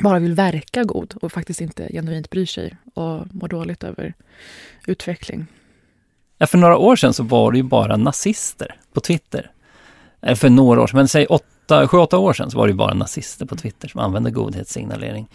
[0.00, 4.14] bara vill verka god och faktiskt inte genuint bryr sig och mår dåligt över
[4.86, 5.46] utveckling?
[6.38, 9.50] Ja, för några år sedan så var det ju bara nazister på Twitter.
[10.20, 11.26] Eh, för några år sedan, men säg
[11.66, 14.30] åtta, sju, åtta år sedan så var det ju bara nazister på Twitter som använde
[14.30, 15.28] godhetssignalering.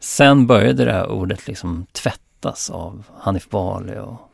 [0.00, 4.30] Sen började det här ordet liksom tvättas av Hanif Bali och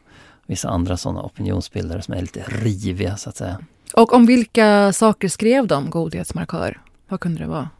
[0.47, 3.59] vissa andra sådana opinionsbildare som är lite riviga så att säga.
[3.95, 6.81] Och om vilka saker skrev de godhetsmarkör?
[7.09, 7.71] Vad kunde det vara?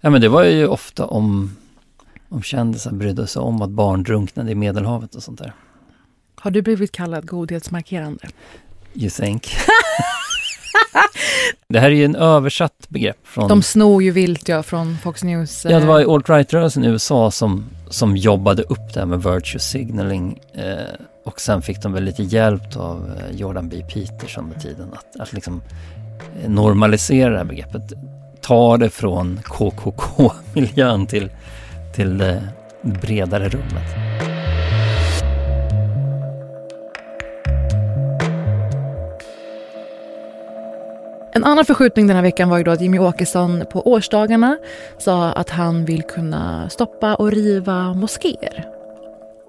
[0.00, 1.56] Ja men det var ju ofta om,
[2.28, 5.52] om kändisar brydde sig om att barn drunknade i Medelhavet och sånt där.
[6.34, 8.28] Har du blivit kallad godhetsmarkerande?
[8.94, 9.48] You think?
[11.68, 13.16] det här är ju en översatt begrepp.
[13.24, 15.64] Från, De snor ju vilt ja, från Fox News.
[15.64, 19.60] ja, det var eh, alt-right-rörelsen i USA som, som jobbade upp det här med virtue
[19.60, 20.40] signaling.
[20.54, 20.64] Eh,
[21.24, 23.84] och sen fick de väl lite hjälp av eh, Jordan B.
[23.92, 25.62] Peters under tiden att, att liksom
[26.42, 27.92] eh, normalisera det här begreppet.
[28.40, 31.30] Ta det från KKK-miljön till,
[31.94, 32.48] till det
[32.82, 34.31] bredare rummet.
[41.34, 44.58] En annan förskjutning den här veckan var ju då att Jimmy Åkesson på årsdagarna
[44.98, 48.68] sa att han vill kunna stoppa och riva moskéer.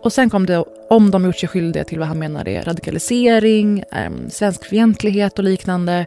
[0.03, 3.79] Och sen kom det om de gjort sig skyldiga till vad han menar är radikalisering,
[3.79, 6.05] eh, svenskfientlighet och liknande.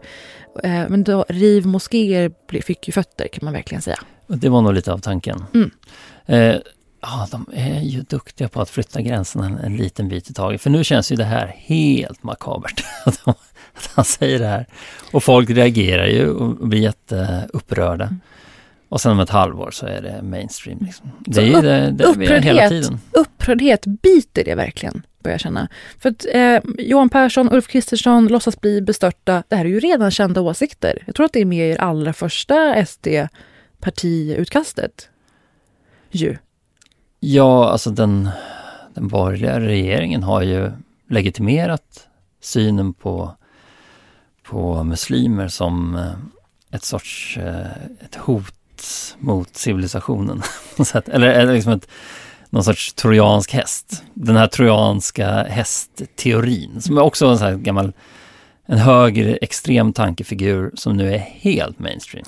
[0.63, 3.99] Eh, men då riv moskéer fick ju fötter kan man verkligen säga.
[4.27, 5.45] Det var nog lite av tanken.
[5.55, 5.71] Mm.
[6.27, 6.61] Eh,
[7.01, 10.63] ja, de är ju duktiga på att flytta gränserna en, en liten bit i taget.
[10.63, 12.85] För nu känns ju det här helt makabert.
[13.77, 14.67] Att, han säger det här.
[15.13, 18.05] Och folk reagerar ju och blir jätteupprörda.
[18.05, 18.21] Mm.
[18.89, 20.79] Och sen om ett halvår så är det mainstream.
[20.81, 21.11] Liksom.
[21.21, 22.99] Det är ju det, det är hela tiden.
[23.13, 25.69] upprördhet biter det verkligen, börjar känna.
[25.99, 29.43] För att eh, Johan Persson, Ulf Kristersson låtsas bli bestörta.
[29.49, 31.03] Det här är ju redan kända åsikter.
[31.07, 35.09] Jag tror att det är med i er allra första SD-partiutkastet.
[36.11, 36.37] Ju.
[37.21, 38.31] Ja, alltså den,
[38.95, 40.71] den borgerliga regeringen har ju
[41.09, 42.09] legitimerat
[42.41, 43.37] synen på,
[44.47, 46.13] på muslimer som eh,
[46.71, 47.67] ett sorts eh,
[48.05, 48.53] ett hot
[49.19, 50.43] mot civilisationen.
[51.07, 51.89] eller, eller liksom ett,
[52.51, 54.03] någon sorts trojansk häst.
[54.15, 57.93] Den här trojanska hästteorin som är också en sån här gammal
[58.67, 62.25] en högre extrem tankefigur som nu är helt mainstream.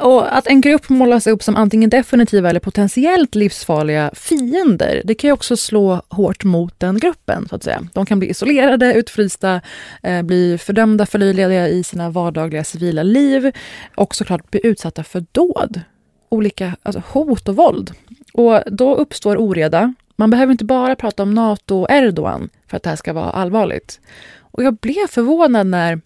[0.00, 5.28] Och att en grupp målas upp som antingen definitiva eller potentiellt livsfarliga fiender, det kan
[5.28, 7.48] ju också slå hårt mot den gruppen.
[7.48, 7.86] så att säga.
[7.92, 9.60] De kan bli isolerade, utfrysta,
[10.02, 13.52] eh, bli fördömda, förlöjligade i sina vardagliga civila liv
[13.94, 15.80] och såklart bli utsatta för dåd.
[16.28, 17.92] Olika alltså hot och våld.
[18.32, 19.94] Och då uppstår oreda.
[20.16, 23.30] Man behöver inte bara prata om Nato och Erdogan för att det här ska vara
[23.30, 24.00] allvarligt.
[24.40, 26.00] Och jag blev förvånad när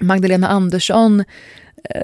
[0.00, 1.24] Magdalena Andersson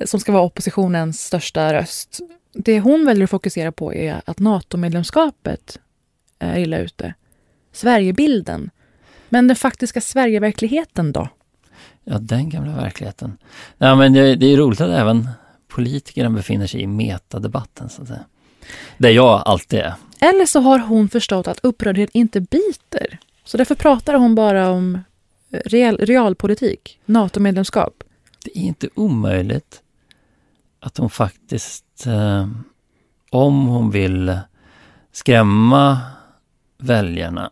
[0.04, 2.20] som ska vara oppositionens största röst.
[2.52, 5.78] Det hon väljer att fokusera på är att NATO-medlemskapet
[6.38, 7.14] är illa ute.
[7.72, 8.70] Sverigebilden.
[9.28, 11.28] Men den faktiska Sverigeverkligheten då?
[12.04, 13.38] Ja, den gamla verkligheten.
[13.78, 15.28] Ja, men det, det är roligt att även
[15.68, 18.24] politikerna befinner sig i metadebatten, så att säga.
[18.98, 19.94] Där jag alltid är.
[20.20, 23.18] Eller så har hon förstått att upprördhet inte biter.
[23.44, 24.98] Så därför pratar hon bara om
[25.50, 28.04] eh, real, realpolitik, NATO-medlemskap.
[28.44, 29.82] Det är inte omöjligt
[30.80, 32.48] att hon faktiskt, eh,
[33.30, 34.38] om hon vill
[35.12, 36.00] skrämma
[36.78, 37.50] väljarna,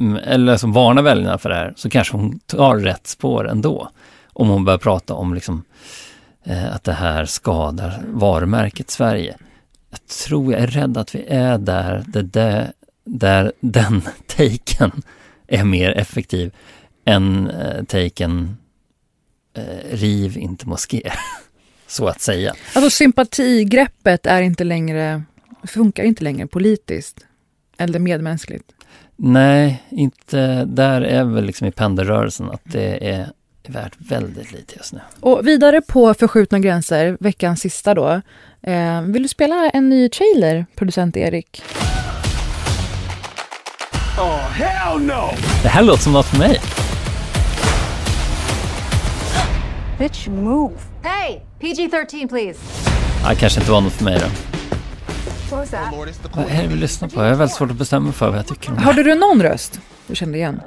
[0.00, 3.90] mm, eller som varna väljarna för det här, så kanske hon tar rätt spår ändå.
[4.32, 5.64] Om hon börjar prata om liksom,
[6.44, 9.36] eh, att det här skadar varumärket Sverige.
[9.90, 12.72] Jag tror, jag är rädd att vi är där, det där,
[13.04, 15.02] där den taken
[15.46, 16.54] är mer effektiv
[17.04, 18.56] än eh, taken
[19.54, 21.14] eh, riv inte moskéer,
[21.86, 22.54] så att säga.
[22.74, 25.22] Alltså sympatigreppet är inte längre,
[25.64, 27.26] funkar inte längre politiskt
[27.78, 28.64] eller medmänskligt.
[29.16, 33.32] Nej, inte där är väl liksom i pendelrörelsen att det är
[33.68, 35.00] värt väldigt lite just nu.
[35.20, 38.20] Och vidare på förskjutna gränser, veckans sista då.
[38.62, 41.62] Eh, vill du spela en ny trailer, producent Erik?
[44.18, 45.30] Oh, hell no!
[45.62, 46.60] Det här låter som något för mig.
[50.00, 50.74] Bitch, move.
[51.02, 52.60] Hey, PG-13 please.
[53.24, 54.26] Ja, kanske inte var något för mig då.
[54.26, 55.94] What was that?
[56.36, 57.20] Vad är det vi lyssnar på?
[57.20, 58.80] Jag är väldigt svårt att bestämma för vad jag tycker om det.
[58.80, 60.60] Hörde du någon röst du kände igen?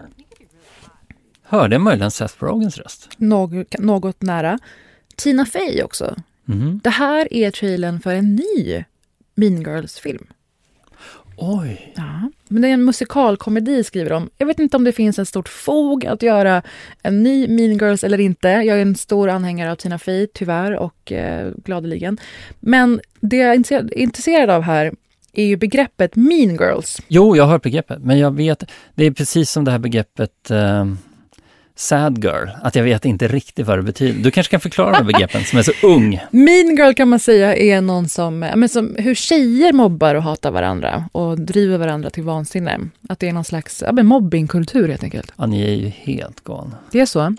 [1.44, 3.10] Hörde jag möjligen Seth Rogans röst?
[3.18, 4.60] Något, något nära.
[5.16, 6.16] Tina Fey också.
[6.46, 6.80] Mhm.
[6.84, 8.84] Det här är trailern för en ny
[9.36, 10.28] Mean Girls-film.
[11.38, 11.94] Oj!
[11.96, 14.30] Ja, men det är en musikalkomedi skriver de.
[14.38, 16.62] Jag vet inte om det finns ett stort fog att göra
[17.04, 18.48] en ny Mean Girls eller inte.
[18.48, 22.18] Jag är en stor anhängare av Tina Fey, tyvärr, och eh, gladeligen.
[22.60, 24.94] Men det jag är intresserad- intresserad av här
[25.34, 27.02] är ju begreppet Mean Girls.
[27.08, 28.64] Jo, jag har hört begreppet, men jag vet,
[28.96, 30.86] det är precis som det här begreppet eh,
[31.76, 34.24] sad girl, att jag vet inte riktigt vad det betyder.
[34.24, 36.20] Du kanske kan förklara de begreppen som är så ung.
[36.32, 40.52] Mean Girl kan man säga är någon som, men som hur tjejer mobbar och hatar
[40.52, 42.80] varandra och driver varandra till vansinne.
[43.10, 45.34] Att det är någon slags ja, men mobbingkultur helt enkelt.
[45.38, 46.78] Ja, ni är ju helt galna.
[46.92, 47.36] Det är så.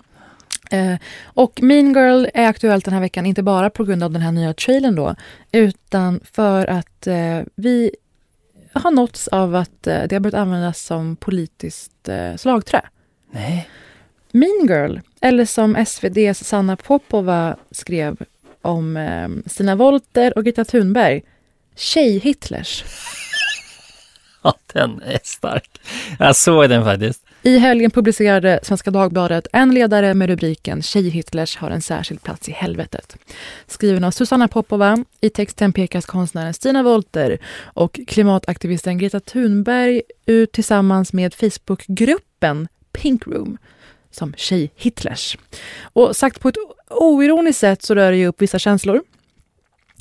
[0.71, 4.21] Eh, och Mean Girl är aktuellt den här veckan, inte bara på grund av den
[4.21, 5.15] här nya trailern då,
[5.51, 7.91] utan för att eh, vi
[8.73, 12.81] har nåtts av att eh, det har börjat användas som politiskt eh, slagträ.
[13.31, 13.69] Nej.
[14.35, 18.17] Mean Girl, eller som SVDs Sanna Popova skrev
[18.61, 21.21] om eh, Stina Wolter och Greta Thunberg,
[21.75, 22.83] Tjej-Hitlers.
[24.43, 25.81] Ja, den är stark.
[26.19, 27.25] Jag såg den faktiskt.
[27.41, 32.51] I helgen publicerade Svenska Dagbladet en ledare med rubriken Tjej-Hitlers har en särskild plats i
[32.51, 33.17] helvetet.
[33.67, 35.03] Skriven av Susanna Popova.
[35.21, 43.27] I texten pekas konstnären Stina Wolter och klimataktivisten Greta Thunberg ut tillsammans med Facebookgruppen Pink
[43.27, 43.57] Room
[44.15, 45.37] som Tjej-Hitlers.
[45.81, 46.55] Och sagt på ett
[46.89, 49.03] oironiskt sätt så rör det ju upp vissa känslor.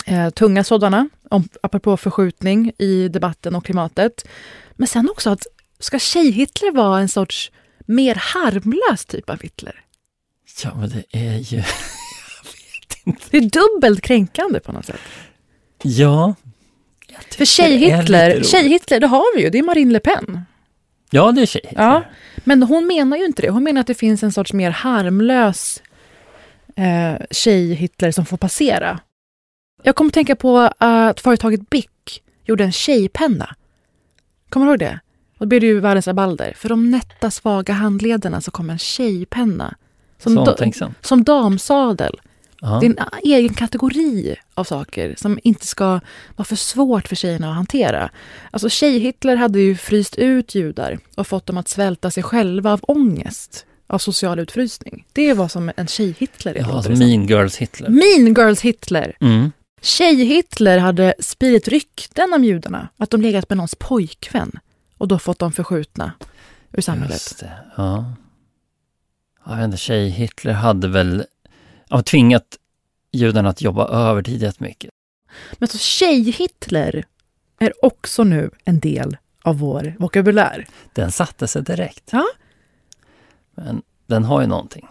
[0.07, 4.25] Eh, tunga sådana, om, apropå förskjutning i debatten och klimatet.
[4.73, 5.47] Men sen också att
[5.79, 7.51] ska Tjej-Hitler vara en sorts
[7.87, 9.81] mer harmlös typ av Hitler?
[10.63, 11.63] Ja, men det är ju...
[13.31, 15.01] Det är dubbelt kränkande på något sätt.
[15.83, 16.35] Ja.
[17.31, 18.43] För Tjej-Hitler.
[18.43, 20.41] Tjej-Hitler, det har vi ju, det är Marine Le Pen.
[21.11, 21.73] Ja, det är tjej.
[21.77, 22.03] Ja,
[22.45, 23.51] men hon menar ju inte det.
[23.51, 25.83] Hon menar att det finns en sorts mer harmlös
[26.77, 29.01] eh, Tjej-Hitler som får passera.
[29.83, 31.87] Jag kommer att tänka på att företaget Bic
[32.45, 33.55] gjorde en tjejpenna.
[34.49, 35.01] Kommer du ihåg det?
[35.39, 36.53] Och då blev det ju världens rabalder.
[36.57, 39.75] För de nätta, svaga handlederna så kom en tjejpenna.
[40.19, 40.57] Så da-
[41.01, 42.21] som damsadel.
[42.65, 42.79] Ja.
[42.81, 46.01] Det är en egen kategori av saker som inte ska
[46.37, 48.11] vara för svårt för tjejerna att hantera.
[48.51, 52.81] Alltså Tjej-Hitler hade ju fryst ut judar och fått dem att svälta sig själva av
[52.83, 55.07] ångest, av social utfrysning.
[55.13, 56.57] Det var som en Tjej-Hitler.
[56.61, 56.91] Ja, alltså.
[56.91, 57.89] Mean Girls Hitler.
[57.89, 59.17] Mean Girls Hitler.
[59.21, 59.53] Mm.
[59.83, 64.53] Tjej-Hitler hade spridit rykten om judarna, att de legat med någons pojkvän
[64.99, 66.13] och då fått dem förskjutna
[66.73, 67.13] ur samhället.
[67.15, 68.13] Just det, ja.
[69.47, 71.25] Jag vet inte, tjej-Hitler hade väl
[71.89, 72.59] ja, tvingat
[73.13, 74.91] judarna att jobba övertid jättemycket.
[75.53, 77.05] Men så Tjej-Hitler
[77.59, 80.67] är också nu en del av vår vokabulär.
[80.93, 82.09] Den satte sig direkt.
[82.13, 82.25] Ja.
[83.55, 84.87] Men den har ju någonting.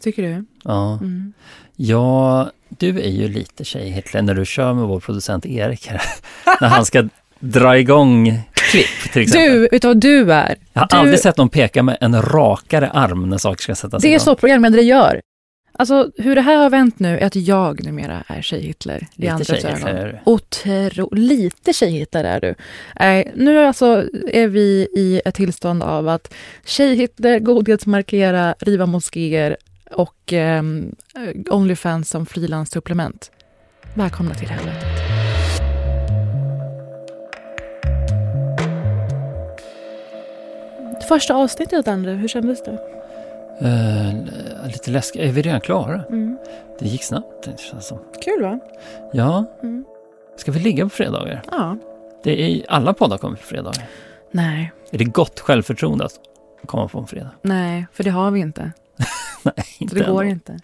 [0.00, 0.44] Tycker du?
[0.64, 0.92] Ja.
[0.92, 1.32] Mm.
[1.76, 6.02] Ja, du är ju lite tjej-Hitler när du kör med vår producent Erik här.
[6.60, 7.08] när han ska
[7.40, 9.52] dra igång klipp till exempel.
[9.52, 10.56] Du, vet du är?
[10.72, 14.02] Jag har du, aldrig sett någon peka med en rakare arm när saker ska sättas
[14.02, 14.20] Det är igång.
[14.20, 15.20] så programledare gör.
[15.78, 19.06] Alltså hur det här har vänt nu är att jag numera är tjej-Hitler.
[19.14, 20.20] i Lite andras tjej-Hitler ögon.
[20.24, 22.54] Otro, lite tjej-Hitler är du.
[23.00, 29.56] Nej, nu alltså är vi i ett tillstånd av att tjej-Hitler, godhetsmarkera, riva moskéer
[29.90, 30.94] och um,
[31.50, 33.30] Onlyfans som frilanssupplement.
[33.94, 35.16] Välkomna till helvetet.
[41.08, 42.78] Första avsnittet, Andra, hur kändes det?
[43.60, 44.14] Eh,
[44.66, 45.22] lite läskigt.
[45.22, 46.02] Är vi redan klara?
[46.08, 46.38] Mm.
[46.78, 47.44] Det gick snabbt.
[47.44, 47.98] Det känns som.
[48.24, 48.58] Kul va?
[49.12, 49.44] Ja.
[49.62, 49.84] Mm.
[50.36, 51.42] Ska vi ligga på fredagar?
[51.50, 51.76] Ja.
[52.24, 53.84] Det är, alla poddar kommer på fredagar.
[54.30, 56.12] Nej, Är det gott självförtroende att
[56.66, 57.30] komma på en fredag?
[57.42, 58.72] nej, för det har vi inte.
[59.42, 60.32] Nej, Så inte det går ändå.
[60.32, 60.58] inte.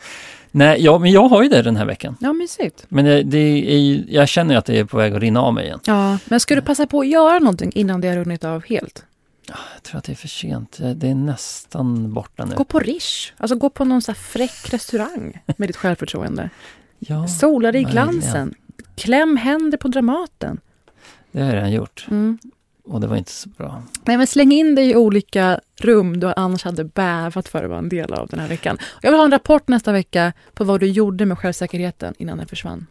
[0.51, 2.17] Nej, ja, men jag har ju det den här veckan.
[2.21, 2.85] Ja, mysigt.
[2.89, 5.43] Men det, det är ju, jag känner ju att det är på väg att rinna
[5.43, 5.81] av mig igen.
[5.87, 9.05] Ja, men ska du passa på att göra någonting innan det har runnit av helt?
[9.47, 10.79] Jag tror att det är för sent.
[10.95, 12.55] Det är nästan borta nu.
[12.55, 13.33] Gå på Rish.
[13.37, 16.51] Alltså gå på någon så här fräck restaurang med ditt självförtroende.
[16.99, 18.55] Ja, Sola dig i glansen.
[18.97, 20.61] Kläm händer på Dramaten.
[21.33, 22.07] Det har jag redan gjort.
[22.11, 22.39] Mm.
[22.85, 23.83] Och det var inte så bra.
[24.05, 27.79] Nej, men släng in dig i olika rum du annars hade bävat för att vara
[27.79, 28.79] en del av den här veckan.
[29.03, 32.47] Jag vill ha en rapport nästa vecka på vad du gjorde med självsäkerheten innan den
[32.47, 32.87] försvann.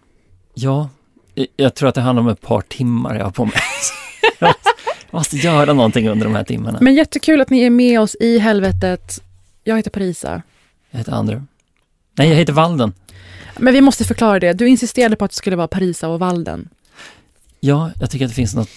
[0.54, 0.89] Ja,
[1.36, 3.54] jag- jag tror att det handlar om ett par timmar jag har på mig.
[5.12, 6.78] måste- göra någonting under de här timmarna.
[6.82, 9.24] Men jättekul att ni är med oss i helvetet.
[9.64, 10.41] Jag heter Parisa.
[10.91, 11.47] Jag heter Andrew.
[12.18, 12.93] Nej, jag heter Walden.
[13.57, 14.53] Men vi måste förklara det.
[14.53, 16.70] Du insisterade på att det skulle vara Parisa och Walden.
[17.59, 18.70] Ja, jag tycker att det finns något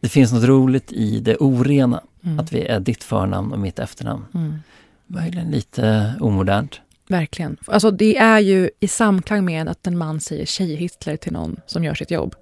[0.00, 2.02] det finns något roligt i det orena.
[2.24, 2.38] Mm.
[2.40, 4.24] Att vi är ditt förnamn och mitt efternamn.
[4.34, 4.58] Mm.
[5.06, 6.80] Möjligen lite omodernt.
[7.08, 7.56] Verkligen.
[7.66, 11.84] Alltså det är ju i samklang med att en man säger tjej-Hitler till någon som
[11.84, 12.34] gör sitt jobb.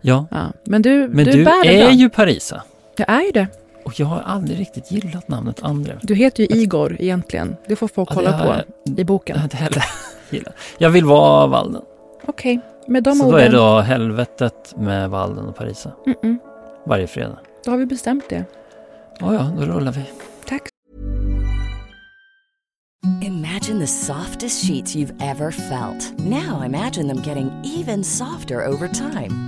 [0.00, 0.26] Ja.
[0.30, 0.52] ja.
[0.64, 2.62] Men du, Men du, du, bär är ju Parisa.
[2.96, 3.46] Jag är ju det.
[3.84, 5.94] Och jag har aldrig riktigt gillat namnet André.
[6.02, 7.56] Du heter ju Igor egentligen.
[7.68, 9.34] Det får folk Ja, kolla på i boken.
[9.34, 9.84] Jag har inte heller
[10.30, 10.54] gillat.
[10.78, 11.82] Jag vill vara Walden.
[12.26, 13.32] Okej, med de Så orden.
[13.32, 15.92] då är det då helvetet med Walden och Parisa.
[16.06, 16.38] Mm-mm.
[16.86, 17.38] Varje fredag.
[17.64, 18.44] Då har vi bestämt det.
[19.20, 20.02] Ja, ja, då rullar vi.
[20.46, 20.62] Tack.
[23.22, 26.12] Imagine the softest sheets you've ever felt.
[26.18, 27.50] Now imagine them getting
[27.80, 29.47] even softer over time.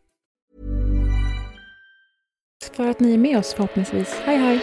[2.69, 4.15] För att ni är med oss förhoppningsvis.
[4.25, 4.59] Hej hej!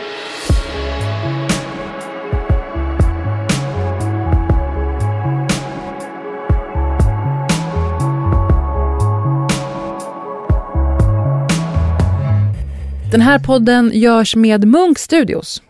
[13.11, 15.62] Den här podden görs med Munk Studios.